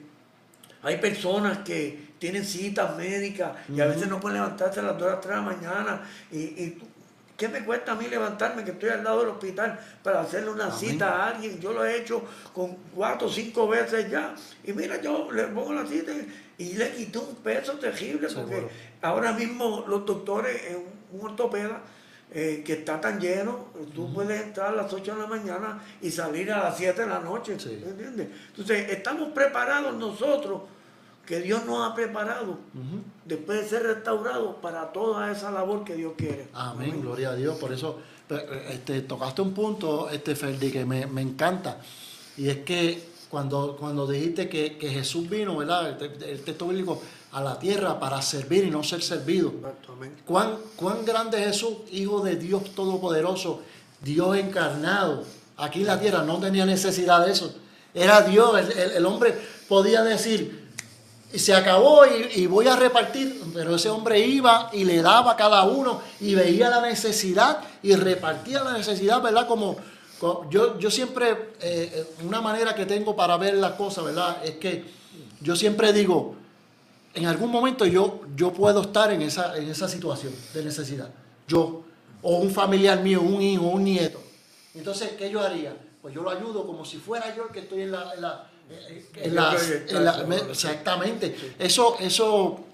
[0.81, 5.21] hay personas que tienen citas médicas y a veces no pueden levantarse a las 2
[5.21, 6.77] de la mañana y, y
[7.39, 10.69] ¿Qué me cuesta a mí levantarme que estoy al lado del hospital para hacerle una
[10.69, 11.57] cita a alguien?
[11.61, 12.21] Yo lo he hecho
[12.53, 14.35] con cuatro o cinco veces ya.
[14.65, 16.11] Y mira, yo le pongo la cita
[16.57, 18.67] y le quité un peso terrible porque
[19.01, 21.81] ahora mismo los doctores, en un ortopeda
[22.33, 26.11] eh, que está tan lleno, tú puedes entrar a las 8 de la mañana y
[26.11, 27.53] salir a las 7 de la noche.
[27.53, 28.27] ¿Entiendes?
[28.49, 30.63] Entonces, estamos preparados nosotros
[31.29, 32.57] que Dios nos ha preparado
[33.23, 36.47] después de ser restaurados para toda esa labor que Dios quiere.
[36.53, 37.55] Amén, gloria a Dios.
[37.59, 37.99] Por eso
[38.71, 41.77] este, tocaste un punto, este Ferdi, que me, encanta.
[42.35, 46.01] Y es que cuando, cuando dijiste que, Jesús vino, ¿verdad?
[46.01, 46.99] El, texto bíblico,
[47.31, 49.53] a la tierra para servir y no ser servido.
[50.25, 53.61] ¿Cuán, cuán grande Jesús, Hijo de Dios Todopoderoso,
[54.01, 55.23] Dios encarnado,
[55.57, 57.53] aquí en la tierra, no tenía necesidad de eso.
[57.93, 59.37] Era Dios, el hombre
[59.67, 60.68] podía decir,
[61.37, 65.63] se acabó y, voy a repartir, pero ese hombre iba y le daba a cada
[65.63, 69.47] uno y veía la necesidad y repartía la necesidad, ¿verdad?
[69.47, 69.77] Como,
[70.49, 71.29] yo, yo siempre,
[71.61, 74.43] eh, eh, una manera que tengo para ver las cosas, ¿verdad?
[74.43, 74.85] Es que
[75.39, 76.35] yo siempre digo,
[77.13, 81.11] en algún momento yo, yo puedo estar en esa, en esa situación de necesidad,
[81.47, 81.83] yo,
[82.23, 84.19] o un familiar mío, un hijo, un nieto.
[84.73, 85.77] Entonces, ¿qué yo haría?
[86.01, 88.49] Pues yo lo ayudo como si fuera yo el que estoy en la
[90.49, 91.53] exactamente.
[91.57, 92.65] Eso, eso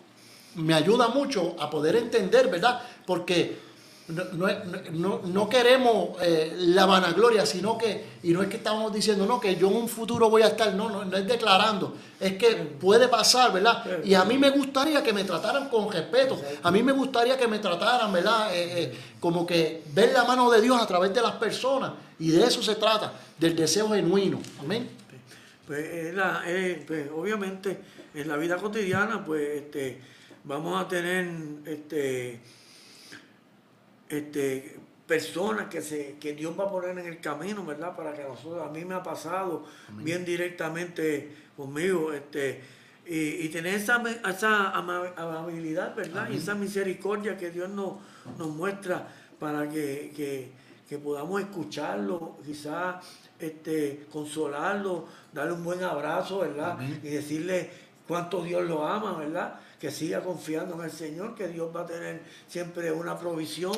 [0.55, 2.81] me ayuda mucho a poder entender, ¿verdad?
[3.05, 3.65] Porque
[4.07, 9.55] no, queremos eh, la vanagloria, sino que, y no es que estamos diciendo, no, que
[9.55, 13.07] yo en un futuro voy a estar, no, no, no es declarando, es que puede
[13.07, 13.83] pasar, ¿verdad?
[14.03, 17.47] Y a mí me gustaría que me trataran con respeto, a mí me gustaría que
[17.47, 18.53] me trataran, ¿verdad?
[18.53, 22.29] Eh, eh, como que ver la mano de Dios a través de las personas, y
[22.29, 25.04] de eso se trata, del deseo genuino, amén
[25.65, 26.43] pues, la,
[26.85, 27.79] pues, obviamente
[28.13, 29.99] en la vida cotidiana pues este,
[30.43, 31.27] vamos a tener
[31.65, 32.39] este,
[34.09, 37.95] este, personas que, se, que Dios va a poner en el camino, ¿verdad?
[37.95, 42.61] Para que nosotros, a mí me ha pasado bien directamente conmigo, este,
[43.07, 46.29] y, tener esa, esa amabilidad, ¿verdad?
[46.31, 47.95] Y esa misericordia que Dios nos,
[48.37, 49.07] nos muestra
[49.39, 50.51] para que, que,
[50.89, 52.95] que podamos escucharlo, quizás
[53.39, 56.77] este, consolarlo, darle un buen abrazo, ¿verdad?
[57.03, 57.69] Y decirle
[58.07, 59.55] cuánto Dios lo ama, ¿verdad?
[59.79, 63.75] Que siga confiando en el Señor, que Dios va a tener siempre una provisión.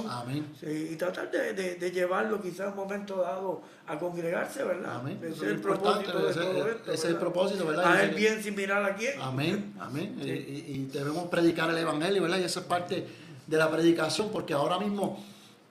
[0.62, 5.02] y tratar de, llevarlo quizás un momento dado a congregarse, ¿verdad?
[5.10, 6.92] Ese es el propósito de todo esto.
[6.92, 7.92] Ese es el propósito, ¿verdad?
[7.92, 9.20] A él bien sin mirar a quién.
[9.20, 10.16] Amén, amén.
[10.22, 12.38] Y, y, debemos predicar el Evangelio, ¿verdad?
[12.38, 13.06] Y esa es parte
[13.48, 15.24] de la predicación, porque ahora mismo,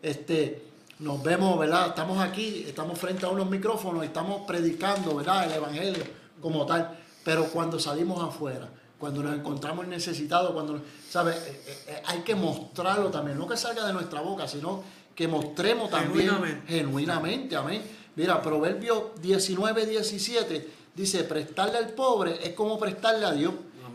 [0.03, 0.66] este
[0.99, 1.89] nos vemos, ¿verdad?
[1.89, 5.45] Estamos aquí, estamos frente a unos micrófonos y estamos predicando, ¿verdad?
[5.45, 6.05] El Evangelio
[6.41, 6.99] como tal.
[7.25, 11.37] Pero cuando salimos afuera, cuando nos encontramos necesitados, cuando, ¿sabes?
[11.37, 14.83] Eh, eh, eh, hay que mostrarlo también, no que salga de nuestra boca, sino
[15.15, 17.83] que mostremos también genuinamente, amén.
[18.15, 23.53] Mira, Proverbios 19, 17 dice, prestarle al pobre es como prestarle a Dios.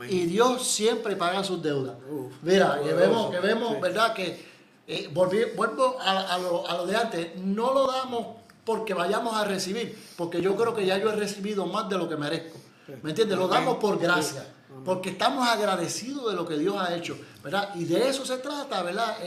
[0.10, 1.96] Y Dios siempre paga sus deudas.
[2.42, 4.16] Mira, que vemos, que vemos, ¿verdad?
[4.16, 4.51] Que
[4.88, 10.56] eh, vuelvo a, lo, de antes, no lo damos porque vayamos a recibir, porque yo
[10.56, 12.60] creo que ya yo he recibido más de lo que merezco.
[13.02, 13.38] ¿Me entiendes?
[13.38, 14.46] Lo damos por gracia,
[14.84, 17.74] porque estamos agradecidos de lo que Dios ha hecho, ¿verdad?
[17.76, 19.18] Y de eso se trata, ¿verdad?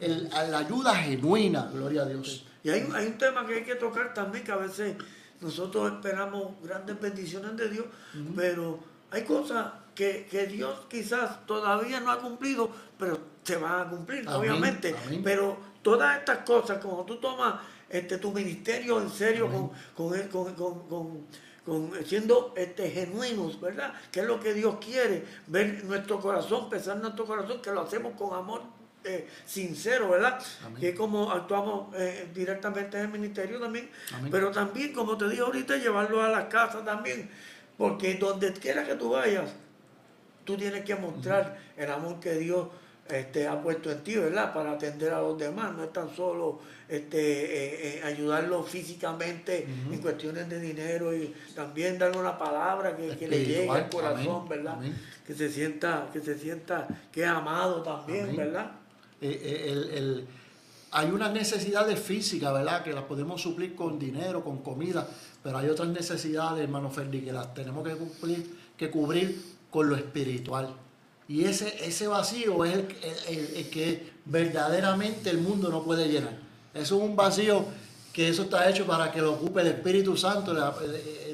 [0.00, 2.44] la ayuda genuina, gloria a Dios.
[2.64, 4.96] Y hay, hay un tema que hay que tocar también, que a veces
[5.40, 7.86] nosotros esperamos grandes bendiciones de Dios,
[8.34, 13.18] pero hay cosas que, Dios quizás todavía no ha cumplido, pero
[13.48, 14.94] se van a cumplir, obviamente.
[15.24, 17.54] Pero todas estas cosas, como tú tomas
[17.88, 19.48] este, tu ministerio en serio
[19.96, 21.26] con, con, con,
[21.64, 23.94] con, siendo este, genuinos, ¿verdad?
[24.12, 27.80] Que es lo que Dios quiere, ver nuestro corazón, pensar en nuestro corazón, que lo
[27.80, 28.62] hacemos con amor
[29.04, 30.38] eh, sincero, ¿verdad?
[30.78, 33.88] Que como actuamos eh, directamente en el ministerio también,
[34.30, 37.30] pero también, como te dije ahorita, llevarlo a la casa también,
[37.78, 39.50] porque donde quiera que tú vayas,
[40.44, 42.68] tú tienes que mostrar el amor que Dios
[43.10, 44.52] este, ha puesto en ti, ¿verdad?
[44.52, 49.98] Para atender a los demás, no es tan solo este, eh, eh ayudarlo físicamente en
[49.98, 54.78] cuestiones de dinero y también darle una palabra que, le llegue al corazón, ¿verdad?
[55.26, 58.72] Que se sienta, que se sienta que es amado también, ¿verdad?
[59.20, 60.26] Eh, eh, el,
[60.90, 62.82] hay unas necesidades físicas, ¿verdad?
[62.82, 65.06] Que las podemos suplir con dinero, con comida,
[65.42, 69.40] pero hay otras necesidades, hermano Ferdi, que las tenemos que cumplir, que cubrir
[69.70, 70.74] con lo espiritual.
[71.28, 76.38] Y ese, ese vacío es el, que verdaderamente el mundo no puede llenar.
[76.72, 77.66] Eso es un vacío
[78.14, 80.54] que eso está hecho para que lo ocupe el Espíritu Santo,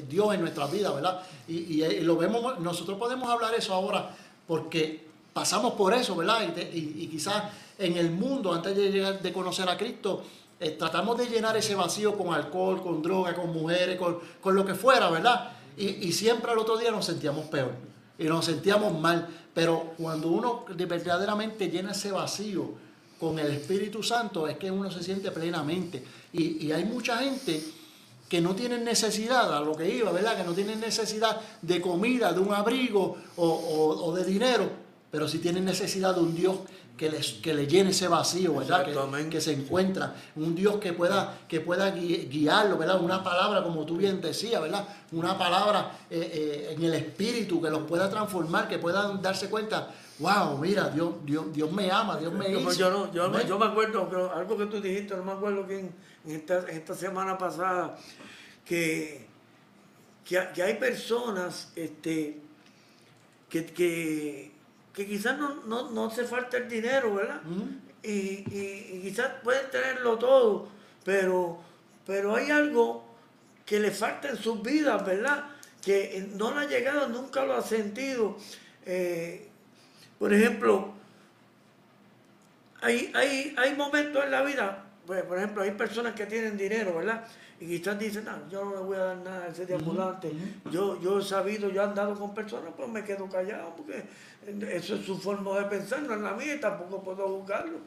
[0.09, 1.21] Dios en nuestra vida, ¿verdad?
[1.47, 4.13] Y, lo vemos, nosotros podemos hablar eso ahora
[4.45, 6.41] porque pasamos por eso, ¿verdad?
[6.73, 7.43] Y, quizás
[7.79, 10.23] en el mundo, antes de llegar de conocer a Cristo,
[10.59, 14.65] eh, tratamos de llenar ese vacío con alcohol, con droga, con mujeres, con, con lo
[14.65, 15.51] que fuera, ¿verdad?
[15.77, 19.27] Y, siempre al otro día nos sentíamos peor y nos sentíamos mal.
[19.53, 22.71] Pero cuando uno verdaderamente llena ese vacío
[23.19, 26.03] con el Espíritu Santo, es que uno se siente plenamente.
[26.33, 27.63] Y, hay mucha gente
[28.27, 30.35] que no tiene necesidad, a lo que iba, ¿verdad?
[30.35, 34.69] Que no tienen necesidad de comida, de un abrigo o, de dinero,
[35.15, 36.57] pero sí tienen necesidad de un Dios
[36.97, 38.83] que, les, que le llene ese vacío, ¿verdad?
[38.83, 40.13] Que, que, se encuentra.
[40.35, 43.01] Un Dios que pueda, que pueda guiarlo, ¿verdad?
[43.01, 44.85] Una palabra, como tú bien decías, ¿verdad?
[45.13, 49.89] Una palabra eh, eh, en el espíritu que los pueda transformar, que puedan darse cuenta,
[50.19, 52.73] wow, mira, Dios, Dios, Dios me ama, Dios me hizo.
[52.73, 55.95] Yo, no, yo, yo, me acuerdo, algo que tú dijiste, no me acuerdo que en,
[56.27, 57.95] esta, esta, semana pasada,
[58.65, 59.27] que,
[60.25, 62.41] que, hay personas este,
[63.47, 64.54] que, que
[64.95, 67.41] que quizás no, no, no hace falta el dinero, ¿verdad?
[68.01, 70.69] y, y, quizás pueden tenerlo todo,
[71.03, 71.59] pero,
[72.05, 73.03] pero hay algo
[73.65, 75.45] que le falta en sus vidas, ¿verdad?
[75.83, 78.37] Que no le ha llegado, nunca lo ha sentido.
[78.85, 79.49] Eh,
[80.17, 80.93] por ejemplo,
[82.81, 86.95] hay, hay, hay momentos en la vida, pues, por ejemplo, hay personas que tienen dinero,
[86.95, 87.27] ¿verdad?
[87.59, 90.31] Y quizás dicen, no, yo no le voy a dar nada a ese deambulante.
[90.71, 94.03] yo, yo he sabido, yo he andado con personas, pues me quedo callado, porque
[94.75, 97.79] eso es su forma de pensar, no es la mía, y tampoco puedo juzgarlo.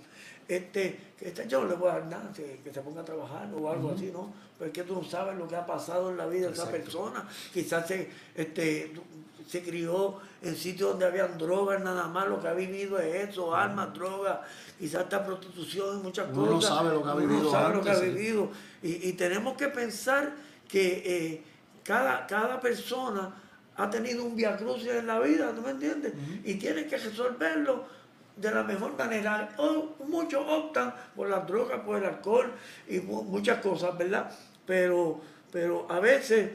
[0.49, 3.71] Este, este, yo no le voy a dar nada, que, se ponga a trabajar o
[3.71, 4.33] algo así, ¿no?
[4.59, 7.29] Porque tú no sabes lo que ha pasado en la vida de esa persona.
[7.53, 8.93] Quizás se, este,
[9.49, 13.55] se crió en sitios donde habían drogas, nada más lo que ha vivido es eso,
[13.55, 14.41] armas, drogas,
[14.79, 16.39] quizás está prostitución y muchas cosas.
[16.39, 17.41] Uno no sabe lo que ha vivido.
[17.41, 18.51] Uno sabe lo que ha vivido.
[18.83, 20.35] Y, tenemos que pensar
[20.69, 21.43] que eh,
[21.83, 23.35] cada, cada persona
[23.77, 26.13] ha tenido un viacrucis en la vida, ¿tú me entiendes?
[26.45, 27.87] Y tiene que resolverlo
[28.37, 29.49] de la mejor manera.
[29.57, 32.53] O, muchos optan por las drogas, por el alcohol
[32.87, 34.31] y muchas cosas, ¿verdad?
[34.67, 36.51] Pero, pero a veces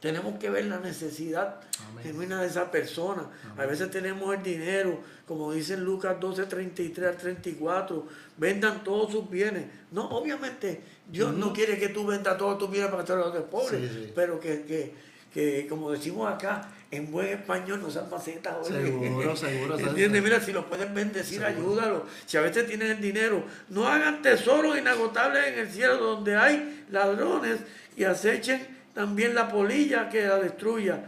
[0.00, 1.56] tenemos que ver la necesidad
[2.02, 3.28] genuina de esa persona.
[3.56, 8.06] A veces tenemos el dinero, como dice Lucas 12, 33 al 34,
[8.36, 9.66] vendan todos sus bienes.
[9.90, 13.90] No, obviamente, Dios no quiere que tú vendas todos tus bienes para que los pobres,
[14.14, 14.94] pero que, que,
[15.34, 18.66] que, como decimos acá, en buen español no sean macetas.
[18.66, 19.78] Seguro, seguro.
[19.78, 20.22] ¿Entiendes?
[20.22, 22.06] Mira, si los pueden bendecir, ayúdalo.
[22.24, 26.86] Si a veces tienen el dinero, no hagan tesoros inagotables en el cielo donde hay
[26.90, 27.58] ladrones
[27.96, 31.06] y acechen también la polilla que la destruya.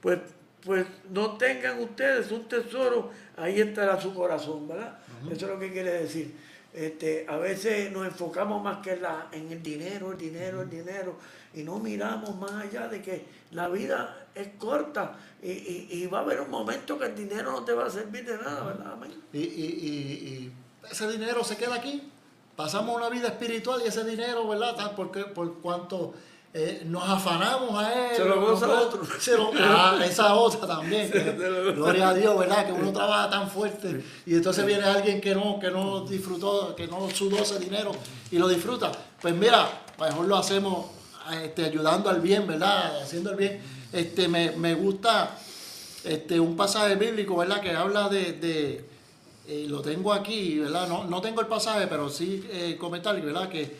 [0.00, 0.20] Pues,
[0.64, 4.96] pues no tengan ustedes un tesoro, ahí estará su corazón, ¿verdad?
[5.28, 6.36] Eso es lo que quiere decir.
[6.72, 11.16] Este, a veces nos enfocamos más que la, en el dinero, el dinero, el dinero,
[11.52, 16.42] y no miramos más allá de que la vida es corta y, va a haber
[16.42, 18.96] un momento que el dinero no te va a servir de nada, ¿verdad?
[19.32, 20.52] Y, y,
[20.88, 22.08] ese dinero se queda aquí.
[22.54, 24.92] Pasamos una vida espiritual y ese dinero, ¿verdad?
[24.94, 26.14] Porque, por cuanto
[26.54, 28.16] eh, nos afanamos a él.
[28.16, 29.02] Se lo goza otro.
[29.60, 31.10] ah, esa otra también.
[31.74, 32.66] gloria a Dios, ¿verdad?
[32.66, 36.86] Que uno trabaja tan fuerte y entonces viene alguien que no, que no disfrutó, que
[36.86, 37.92] no sudó ese dinero
[38.30, 38.92] y lo disfruta.
[39.20, 39.66] Pues mira,
[39.98, 40.86] mejor lo hacemos
[41.42, 43.00] este, ayudando al bien, ¿verdad?
[43.02, 43.62] Haciendo el bien.
[43.90, 45.38] Este, me, gusta
[46.04, 47.62] este, un pasaje bíblico, ¿verdad?
[47.62, 48.84] Que habla de,
[49.48, 50.86] eh, lo tengo aquí, ¿verdad?
[50.86, 53.48] No, no tengo el pasaje, pero sí eh, comentar, ¿verdad?
[53.48, 53.76] Que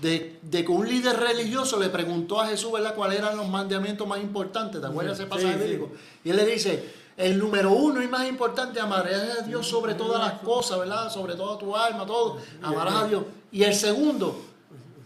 [0.00, 4.20] de, que un líder religioso le preguntó a Jesús, ¿verdad?, cuáles eran los mandamientos más
[4.20, 4.80] importantes.
[4.80, 5.80] ¿Te acuerdas ese pasaje
[6.24, 10.20] Y él le dice, el número uno y más importante, amarás a Dios sobre todas
[10.20, 11.10] las cosas, ¿verdad?
[11.10, 12.38] Sobre toda tu alma, todo.
[12.62, 13.24] Amarás a Dios.
[13.50, 14.40] Y el segundo,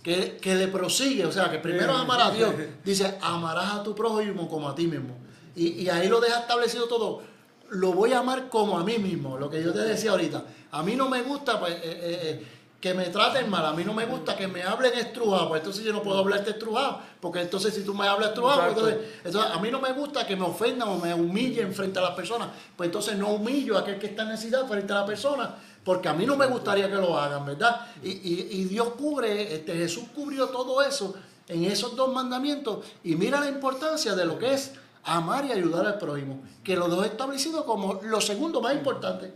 [0.03, 4.49] que, le prosigue, o sea, que primero amar a Dios, dice, amarás a tu prójimo
[4.49, 5.17] como a ti mismo.
[5.57, 7.23] Y, ahí lo deja establecido todo.
[7.71, 10.45] Lo voy a amar como a mí mismo, lo que yo te decía ahorita.
[10.71, 12.47] A mí no me gusta, pues, eh, eh, eh,
[12.81, 13.65] que me traten mal.
[13.65, 16.51] A mí no me gusta que me hablen estrujado, pues entonces yo no puedo hablarte
[16.51, 20.27] estrujado, porque entonces si tú me hablas estrujado, pues entonces, a mí no me gusta
[20.27, 23.81] que me ofendan o me humillen frente a las personas, pues entonces no humillo a
[23.81, 26.89] aquel que está en necesidad frente a la persona, porque a mí no me gustaría
[26.89, 27.87] que lo hagan, ¿verdad?
[28.03, 31.15] Y, Dios cubre, este, Jesús cubrió todo eso
[31.49, 34.73] en esos dos mandamientos y mira la importancia de lo que es
[35.07, 39.33] amar y ayudar al prójimo, que los dos establecidos como lo segundo más importante.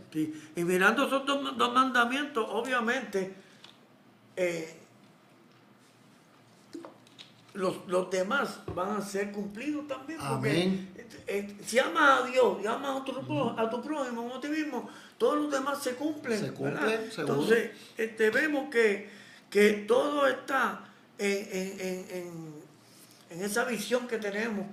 [0.55, 3.33] Y mirando esos dos mandamientos, obviamente,
[4.35, 4.77] eh,
[7.53, 10.19] los, demás van a ser cumplidos también.
[10.21, 10.93] Amén.
[11.27, 14.89] Eh, si amas a Dios y amas a tu, a tu prójimo, a ti mismo,
[15.17, 16.39] todos los demás se cumplen.
[16.39, 19.09] Se cumplen Entonces, este, vemos que,
[19.49, 20.81] que todo está
[21.17, 22.61] en,
[23.29, 24.65] esa visión que tenemos,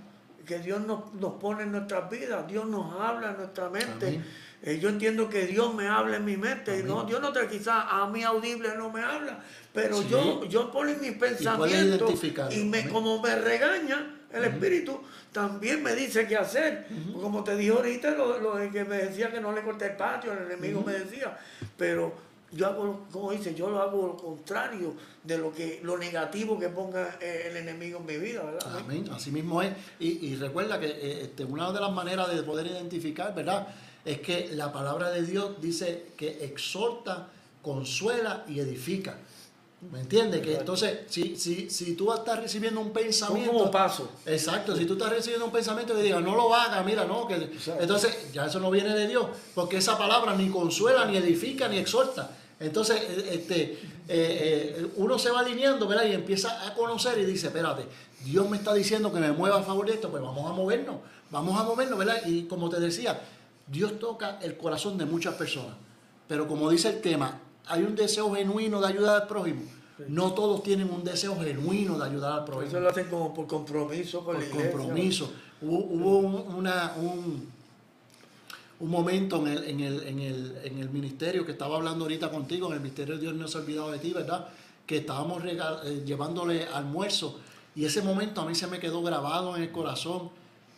[0.48, 4.20] que Dios nos, nos, pone en nuestras vidas, Dios nos habla en nuestra mente.
[4.62, 6.82] Eh, yo entiendo que Dios me habla en mi mente.
[6.82, 9.38] No, Dios no te quizás a mí audible no me habla,
[9.72, 15.00] pero yo, yo pongo mis pensamientos y, me, como me regaña el Espíritu,
[15.32, 16.86] también me dice qué hacer.
[17.12, 20.32] Como te dije ahorita, lo, lo, que me decía que no le corté el patio,
[20.32, 21.38] el enemigo me decía,
[21.76, 26.58] pero yo hago, como dice, yo lo hago lo contrario de lo que lo negativo
[26.58, 28.78] que ponga eh, el enemigo en mi vida, ¿verdad?
[28.78, 29.72] Amén, así mismo es.
[30.00, 33.68] Y, y recuerda que eh, este, una de las maneras de poder identificar, ¿verdad?
[34.08, 37.28] es que la palabra de Dios dice que exhorta,
[37.62, 39.18] consuela y edifica.
[39.80, 40.42] ¿Me entiendes?
[40.42, 43.52] Que entonces, si, si, si tú estás recibiendo un pensamiento.
[43.52, 44.10] Como paso.
[44.26, 47.48] Exacto, si tú estás recibiendo un pensamiento que diga, no lo hagas, mira, no, que.
[47.78, 51.78] Entonces, ya eso no viene de Dios, porque esa palabra ni consuela, ni edifica, ni
[51.78, 52.30] exhorta.
[52.58, 56.06] Entonces, eh, este, eh, eh, uno se va alineando, ¿verdad?
[56.06, 57.86] Y empieza a conocer y dice, espérate,
[58.24, 60.96] Dios me está diciendo que me mueva a favor de esto, pues vamos a movernos,
[61.30, 62.20] vamos a movernos, ¿verdad?
[62.26, 63.20] Y como te decía,
[63.68, 65.76] Dios toca el corazón de muchas personas.
[66.26, 69.62] Pero como dice el tema, hay un deseo genuino de ayudar al prójimo.
[70.06, 72.68] No todos tienen un deseo genuino de ayudar al prójimo.
[72.68, 75.32] Eso lo hacen como por compromiso con por compromiso.
[75.60, 77.48] Hubo, un, una, un,
[78.88, 83.22] momento en el, en, el, ministerio que estaba hablando ahorita contigo, en el ministerio de
[83.22, 84.46] Dios no se ha olvidado de ti, ¿verdad?
[84.86, 87.40] Que estábamos eh, llevándole almuerzo
[87.78, 90.30] y ese momento a mí se me quedó grabado en el corazón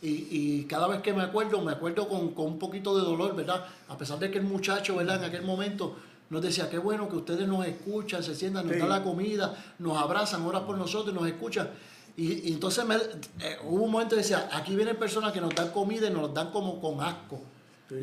[0.02, 3.66] y, cada vez que me acuerdo, me acuerdo con, un poquito de dolor, ¿verdad?
[3.88, 5.16] A pesar de que el muchacho, ¿verdad?
[5.16, 5.96] En aquel momento
[6.30, 9.98] nos decía, qué bueno que ustedes nos escuchan, se sientan, nos dan la comida, nos
[9.98, 11.68] abrazan, oran por nosotros, nos escuchan.
[12.16, 15.70] Y, entonces me, eh, hubo un momento que decía, aquí vienen personas que nos dan
[15.70, 17.42] comida y nos dan como con asco.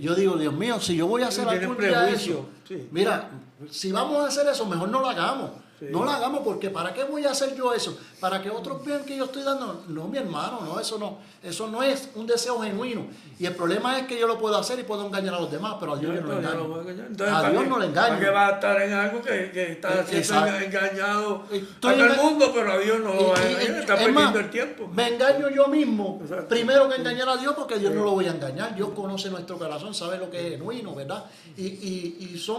[0.02, 2.46] Yo digo, Dios mío, si yo voy a hacer algún día eso,
[2.91, 3.30] mira,
[3.69, 5.51] si vamos a hacer eso, mejor no lo hagamos.
[5.80, 7.97] No lo hagamos porque ¿para qué voy a hacer yo eso?
[8.19, 9.84] Para que otros vean que yo estoy dando.
[9.88, 11.19] No, mi hermano, no, eso no.
[11.43, 13.06] Eso no es un deseo genuino.
[13.38, 15.75] Y el problema es que yo lo puedo hacer y puedo engañar a los demás,
[15.80, 17.36] pero a Dios yo no lo engaño.
[17.36, 18.15] a Dios no le engaño.
[18.15, 22.51] Porque va a estar en algo que, que está siendo engañado a todo el mundo,
[22.53, 23.80] pero a Dios no lo va a engañar.
[23.80, 24.88] Está perdiendo el tiempo.
[24.88, 26.19] Me engaño yo mismo.
[26.49, 28.73] Primero que engañar a Dios porque Dios no lo voy a engañar.
[28.73, 31.23] Dios conoce nuestro corazón, sabe lo que es genuino, ¿verdad?
[31.56, 32.57] Y, y, y son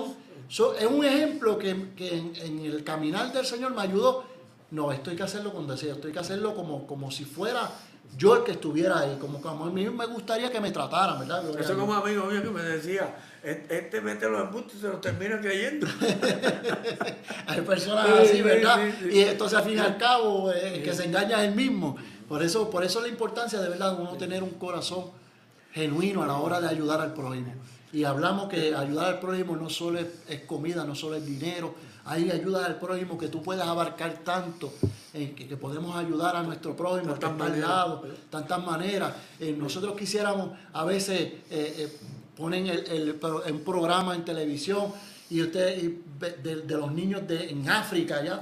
[0.48, 4.24] es un ejemplo que, en, el caminar del Señor me ayudó.
[4.70, 7.70] No, esto hay que hacerlo con deseo, esto hay que hacerlo como, como si fuera
[8.16, 11.42] yo el que estuviera ahí, como, como a mí me gustaría que me trataran, ¿verdad?
[11.58, 15.40] Eso como amigo mío que me decía, este mete los embustes y se los termina
[15.40, 15.86] creyendo.
[17.46, 18.80] Hay personas así, ¿verdad?
[19.10, 21.96] Y entonces al fin y al cabo, eh, que se engaña él mismo.
[22.28, 25.10] Por eso, por eso la importancia de verdad uno tener un corazón
[25.72, 27.54] genuino a la hora de ayudar al prójimo.
[27.92, 31.74] Y hablamos que ayudar al prójimo no solo es, comida, no solo es dinero.
[32.04, 34.72] Hay ayuda al prójimo que tú puedas abarcar tanto,
[35.14, 39.14] eh, que, podemos ayudar a nuestro prójimo, que está al lado, tantas maneras.
[39.40, 41.98] Eh, nosotros quisiéramos, a veces eh,
[42.36, 44.92] ponen el, el, programa en televisión
[45.30, 48.40] y usted de, los niños de, en África, ya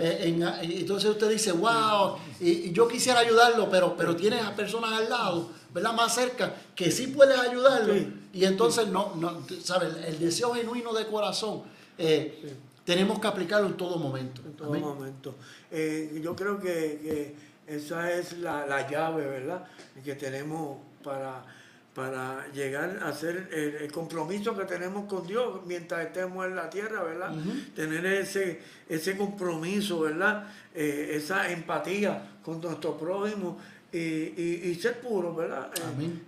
[0.00, 5.10] en, entonces usted dice, wow, y, yo quisiera ayudarlo, pero, pero tienes a personas al
[5.10, 5.92] lado ¿verdad?
[5.92, 7.94] Más cerca, que sí puedes ayudarlo.
[8.32, 9.92] y entonces, no, no, ¿sabes?
[10.06, 11.64] El deseo genuino de corazón,
[11.98, 12.54] eh,
[12.84, 14.40] tenemos que aplicarlo en todo momento.
[14.44, 15.34] En todo momento.
[15.70, 17.34] Eh, yo creo que,
[17.66, 19.64] esa es la, llave, ¿verdad?
[20.04, 21.44] Que tenemos para,
[21.92, 27.02] para llegar a hacer el, compromiso que tenemos con Dios mientras estemos en la tierra,
[27.02, 27.34] ¿verdad?
[27.74, 30.46] Tener ese, ese compromiso, ¿verdad?
[30.72, 33.58] Eh, esa empatía con nuestro prójimo
[33.94, 35.70] y, y, ser puro, ¿verdad?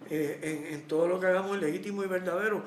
[0.08, 2.64] Eh, en, en, todo lo que hagamos legítimo y verdadero.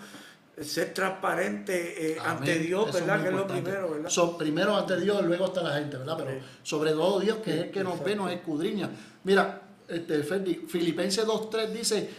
[0.61, 3.21] ser transparente eh, ante Dios, ¿verdad?
[3.21, 4.37] que es lo primero, ¿verdad?
[4.37, 6.17] primero ante Dios, luego hasta la gente, ¿verdad?
[6.17, 8.89] Pero sobre todo Dios, que es el que nos ve, nos escudriña.
[9.23, 12.09] Mira, este, Filipenses 2.3 dice,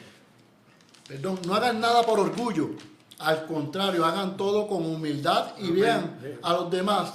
[1.07, 2.71] perdón, no hagan nada por orgullo,
[3.19, 7.13] al contrario, hagan todo con humildad y vean a los demás.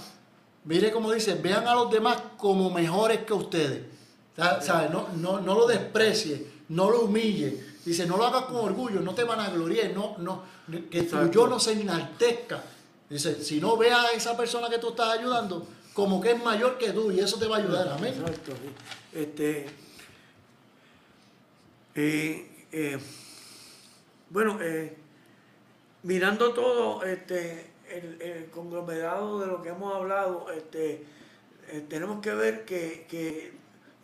[0.64, 3.95] Mire cómo dice, vean a los demás como mejores que ustedes.
[4.38, 7.76] No, no, no lo desprecie, no lo humille.
[7.86, 10.44] Dice, no lo hagas con orgullo, no te van a gloriar, no, no,
[10.90, 12.64] que tu yo no se enaltezca.
[13.10, 16.78] Dice, si no ve a esa persona que tú estás ayudando como que es mayor
[16.78, 17.88] que tú y eso te va a ayudar.
[17.88, 18.14] Amén.
[18.20, 18.52] Exacto.
[19.14, 19.66] Este,
[21.96, 23.00] eh, eh,
[24.30, 24.98] bueno, eh,
[26.04, 31.06] mirando todo este, el, conglomerado de lo que hemos hablado, este,
[31.88, 33.54] tenemos que ver que,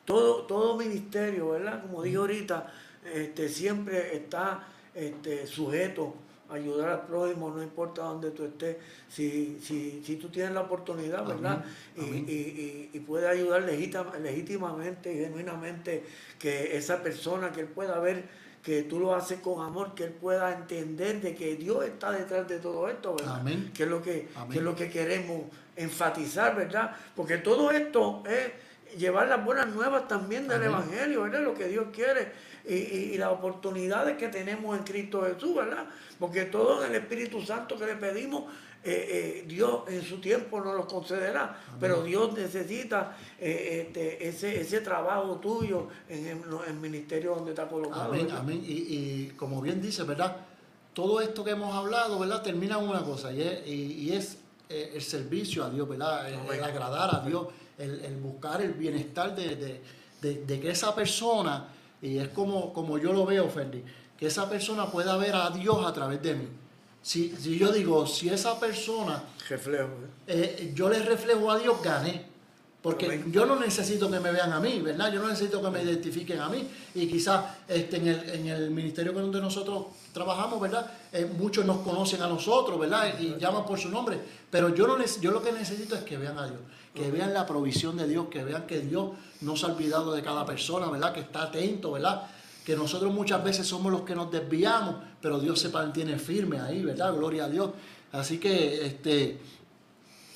[0.05, 1.81] todo, todo ministerio, ¿verdad?
[1.81, 2.71] Como dije ahorita,
[3.13, 6.15] este, siempre está este, sujeto
[6.49, 8.77] a ayudar al prójimo, no importa dónde tú estés,
[9.09, 11.63] si, si, si tú tienes la oportunidad, ¿verdad?
[11.95, 16.03] Y, y, y, puedes ayudar legítimamente y genuinamente
[16.37, 20.11] que esa persona, que él pueda ver que tú lo haces con amor, que él
[20.11, 23.43] pueda entender de que Dios está detrás de todo esto, ¿verdad?
[23.73, 25.45] Que es lo que, que es lo que queremos
[25.75, 26.95] enfatizar, ¿verdad?
[27.15, 28.51] Porque todo esto es
[28.97, 31.41] llevar las buenas nuevas también del Evangelio, ¿verdad?
[31.41, 32.31] Lo que Dios quiere
[32.67, 35.85] y, y, las oportunidades que tenemos en Cristo Jesús, ¿verdad?
[36.19, 38.45] Porque todo en el Espíritu Santo que le pedimos,
[38.83, 44.59] eh, eh, Dios en su tiempo nos lo concederá, pero Dios necesita eh, este, ese,
[44.59, 48.11] ese trabajo tuyo en el, ministerio donde está colocado.
[48.11, 48.59] Amén, amén.
[48.65, 50.35] Y, y, como bien dice, ¿verdad?
[50.95, 52.41] Todo esto que hemos hablado, ¿verdad?
[52.41, 56.27] Termina en una cosa y es, y, es el servicio a Dios, ¿verdad?
[56.27, 57.49] El, agradar a Dios,
[57.81, 59.81] el, el, buscar el bienestar de, de,
[60.21, 61.67] de, de que esa persona
[62.01, 63.83] y es como, como yo lo veo, Ferdi,
[64.17, 66.47] que esa persona pueda ver a Dios a través de mí.
[67.01, 69.89] Si, si yo digo, si esa persona, reflejo,
[70.27, 70.57] ¿eh?
[70.59, 72.31] Eh, yo le reflejo a Dios, gané.
[72.81, 75.13] Porque yo no necesito que me vean a mí, ¿verdad?
[75.13, 76.67] Yo no necesito que me identifiquen a mí.
[76.95, 80.91] Y quizás este, en, el, en el ministerio donde nosotros trabajamos, ¿verdad?
[81.11, 83.19] Eh, muchos nos conocen a nosotros, ¿verdad?
[83.19, 84.19] Y llaman por su nombre.
[84.49, 86.59] Pero yo, no, yo lo que necesito es que vean a Dios,
[86.93, 89.11] que vean la provisión de Dios, que vean que Dios
[89.41, 91.13] no se ha olvidado de cada persona, ¿verdad?
[91.13, 92.23] Que está atento, ¿verdad?
[92.65, 96.83] Que nosotros muchas veces somos los que nos desviamos, pero Dios se mantiene firme ahí,
[96.83, 97.13] ¿verdad?
[97.15, 97.71] Gloria a Dios.
[98.11, 99.39] Así que, este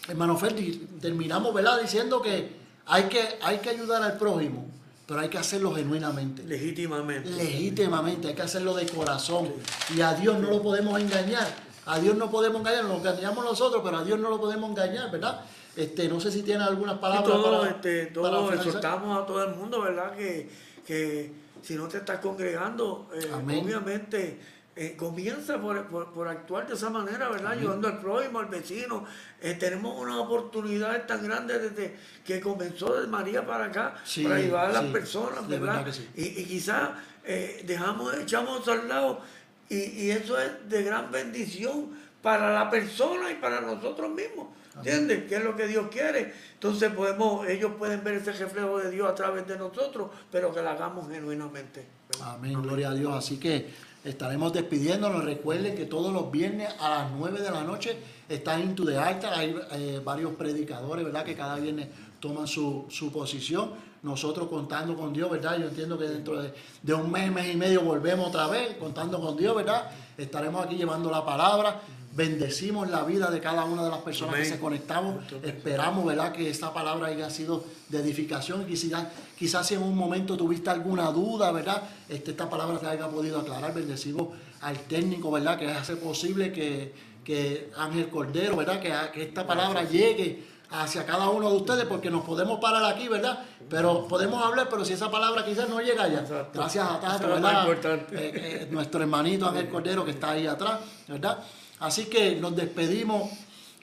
[0.07, 1.81] hermano Ferdi, terminamos, ¿verdad?
[1.81, 2.49] Diciendo que
[2.85, 4.65] hay que, hay que ayudar al prójimo,
[5.05, 6.43] pero hay que hacerlo genuinamente.
[6.43, 7.29] Legítimamente.
[7.31, 9.51] Legítimamente, hay que hacerlo de corazón.
[9.95, 11.47] Y a Dios no lo podemos engañar.
[11.85, 15.11] A Dios no podemos engañar, nos engañamos nosotros, pero a Dios no lo podemos engañar,
[15.11, 15.41] ¿verdad?
[15.76, 17.26] Este, no sé si tiene algunas palabras.
[17.26, 20.15] todos, este, todos exhortamos a todo el mundo, ¿verdad?
[20.15, 20.49] Que,
[20.86, 24.39] que si no te estás congregando, eh, obviamente
[24.78, 27.53] eh, comienza por, actuar de esa manera, ¿verdad?
[27.53, 29.05] Ayudando al prójimo, al vecino.
[29.41, 31.95] Eh, tenemos una oportunidad tan grande desde
[32.26, 35.88] que comenzó de María para acá, para ayudar a las personas, ¿verdad?
[36.13, 36.89] y, quizás
[37.23, 39.21] eh, dejamos, echamos al lado,
[39.69, 44.47] y, y, eso es de gran bendición para la persona y para nosotros mismos.
[44.78, 45.23] ¿Entiendes?
[45.28, 46.34] ¿Qué es lo que Dios quiere?
[46.53, 50.61] Entonces podemos, ellos pueden ver ese reflejo de Dios a través de nosotros, pero que
[50.61, 51.86] lo hagamos genuinamente.
[52.21, 53.13] Amén, gloria a Dios.
[53.13, 53.69] Así que
[54.03, 55.23] estaremos despidiéndonos.
[55.23, 57.97] Recuerden que todos los viernes a las 9 de la noche
[58.28, 59.34] está Into the Altar.
[59.34, 61.23] Hay eh, varios predicadores, ¿verdad?
[61.23, 61.88] Que cada viernes
[62.19, 63.71] toman su, posición.
[64.03, 65.57] Nosotros contando con Dios, ¿verdad?
[65.57, 66.53] Yo entiendo que dentro de,
[66.84, 69.89] de, un mes, mes y medio volvemos otra vez contando con Dios, ¿verdad?
[70.17, 71.82] Estaremos aquí llevando la palabra.
[72.16, 75.16] Bendecimos la vida de cada una de las personas que se conectamos.
[75.43, 78.66] Esperamos, ¿verdad?, que esta palabra haya sido de edificación.
[78.66, 79.07] Quizás,
[79.38, 83.41] quizás si en un momento tuviste alguna duda, ¿verdad?, este, esta palabra te haya podido
[83.41, 83.74] aclarar.
[83.74, 84.30] Bendecimos
[84.61, 86.93] al técnico, ¿verdad?, que hace posible que,
[87.26, 92.09] que Ángel Cordero, ¿verdad?, que, que esta palabra llegue hacia cada uno de ustedes, porque
[92.09, 93.43] nos podemos parar aquí, ¿verdad?
[93.70, 96.24] Pero podemos hablar, pero si esa palabra quizás no llega allá.
[96.53, 97.68] Gracias a Tato, ¿verdad?
[97.84, 101.39] Eh, eh, nuestro hermanito Ángel Cordero que está ahí atrás, ¿verdad?
[101.86, 103.29] Así que nos despedimos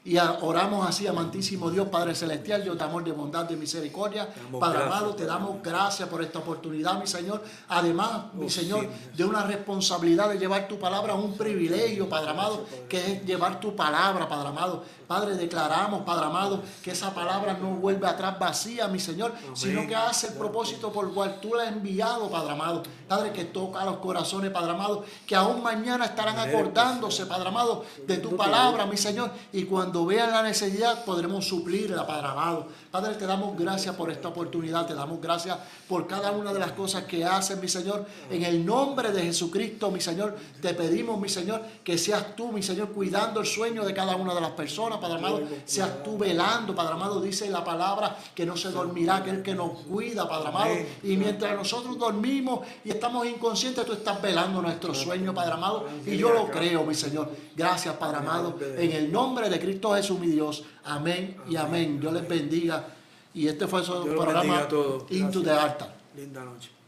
[0.05, 4.29] y oramos así, amantísimo Dios, Padre Celestial, Dios de amor, de bondad, de misericordia.
[4.59, 7.45] Padre amado, te damos gracias por esta oportunidad, mi Señor.
[7.69, 12.67] Además, mi oh, Señor, de una responsabilidad de llevar tu palabra, un privilegio, Padre amado,
[12.89, 14.83] que es llevar tu palabra, Padre amado
[15.13, 19.95] Padre, declaramos, Padre amado, que esa palabra no vuelve atrás vacía, mi Señor, sino que
[19.95, 22.83] hace el propósito por el cual tú la has enviado, Padre amado.
[23.07, 28.17] Padre, que toca los corazones, Padre amado, que aún mañana estarán acordándose, Padre amado, de
[28.17, 32.69] tu palabra, mi Señor, y cuando vean la necesidad podremos suplirla, Padre amado.
[32.91, 35.59] Padre, te damos gracias por esta oportunidad, te damos gracias
[35.89, 38.07] por cada una de las cosas que haces, mi Señor.
[38.31, 42.63] En el nombre de Jesucristo, mi Señor, te pedimos, mi Señor, que seas tú, mi
[42.63, 45.43] Señor, cuidando el sueño de cada una de las personas, Padre amado.
[45.67, 47.21] Seas tú velando, Padre amado.
[47.21, 50.75] Dice la palabra que no se dormirá aquel que nos cuida, Padre amado.
[51.03, 55.87] Y mientras nosotros dormimos y estamos inconscientes, tú estás velando nuestro sueño, Padre amado.
[56.07, 57.31] Y yo lo creo, mi Señor.
[57.55, 58.57] Gracias, Padre amado.
[58.79, 60.65] En el nombre de Cristo Jesús, mi Dios.
[60.85, 62.01] Amén y amén.
[62.01, 62.87] Dios les bendiga.
[63.35, 64.69] Y este fue su programa
[65.11, 65.95] Into the Altar.
[66.17, 66.82] Linda noche.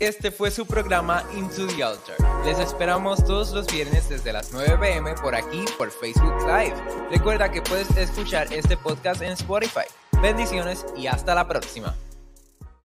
[0.00, 2.16] Este fue su programa Into the Altar.
[2.44, 6.74] Les esperamos todos los viernes desde las 9 pm por aquí por Facebook Live.
[7.10, 9.86] Recuerda que puedes escuchar este podcast en Spotify.
[10.20, 11.94] Bendiciones y hasta la próxima.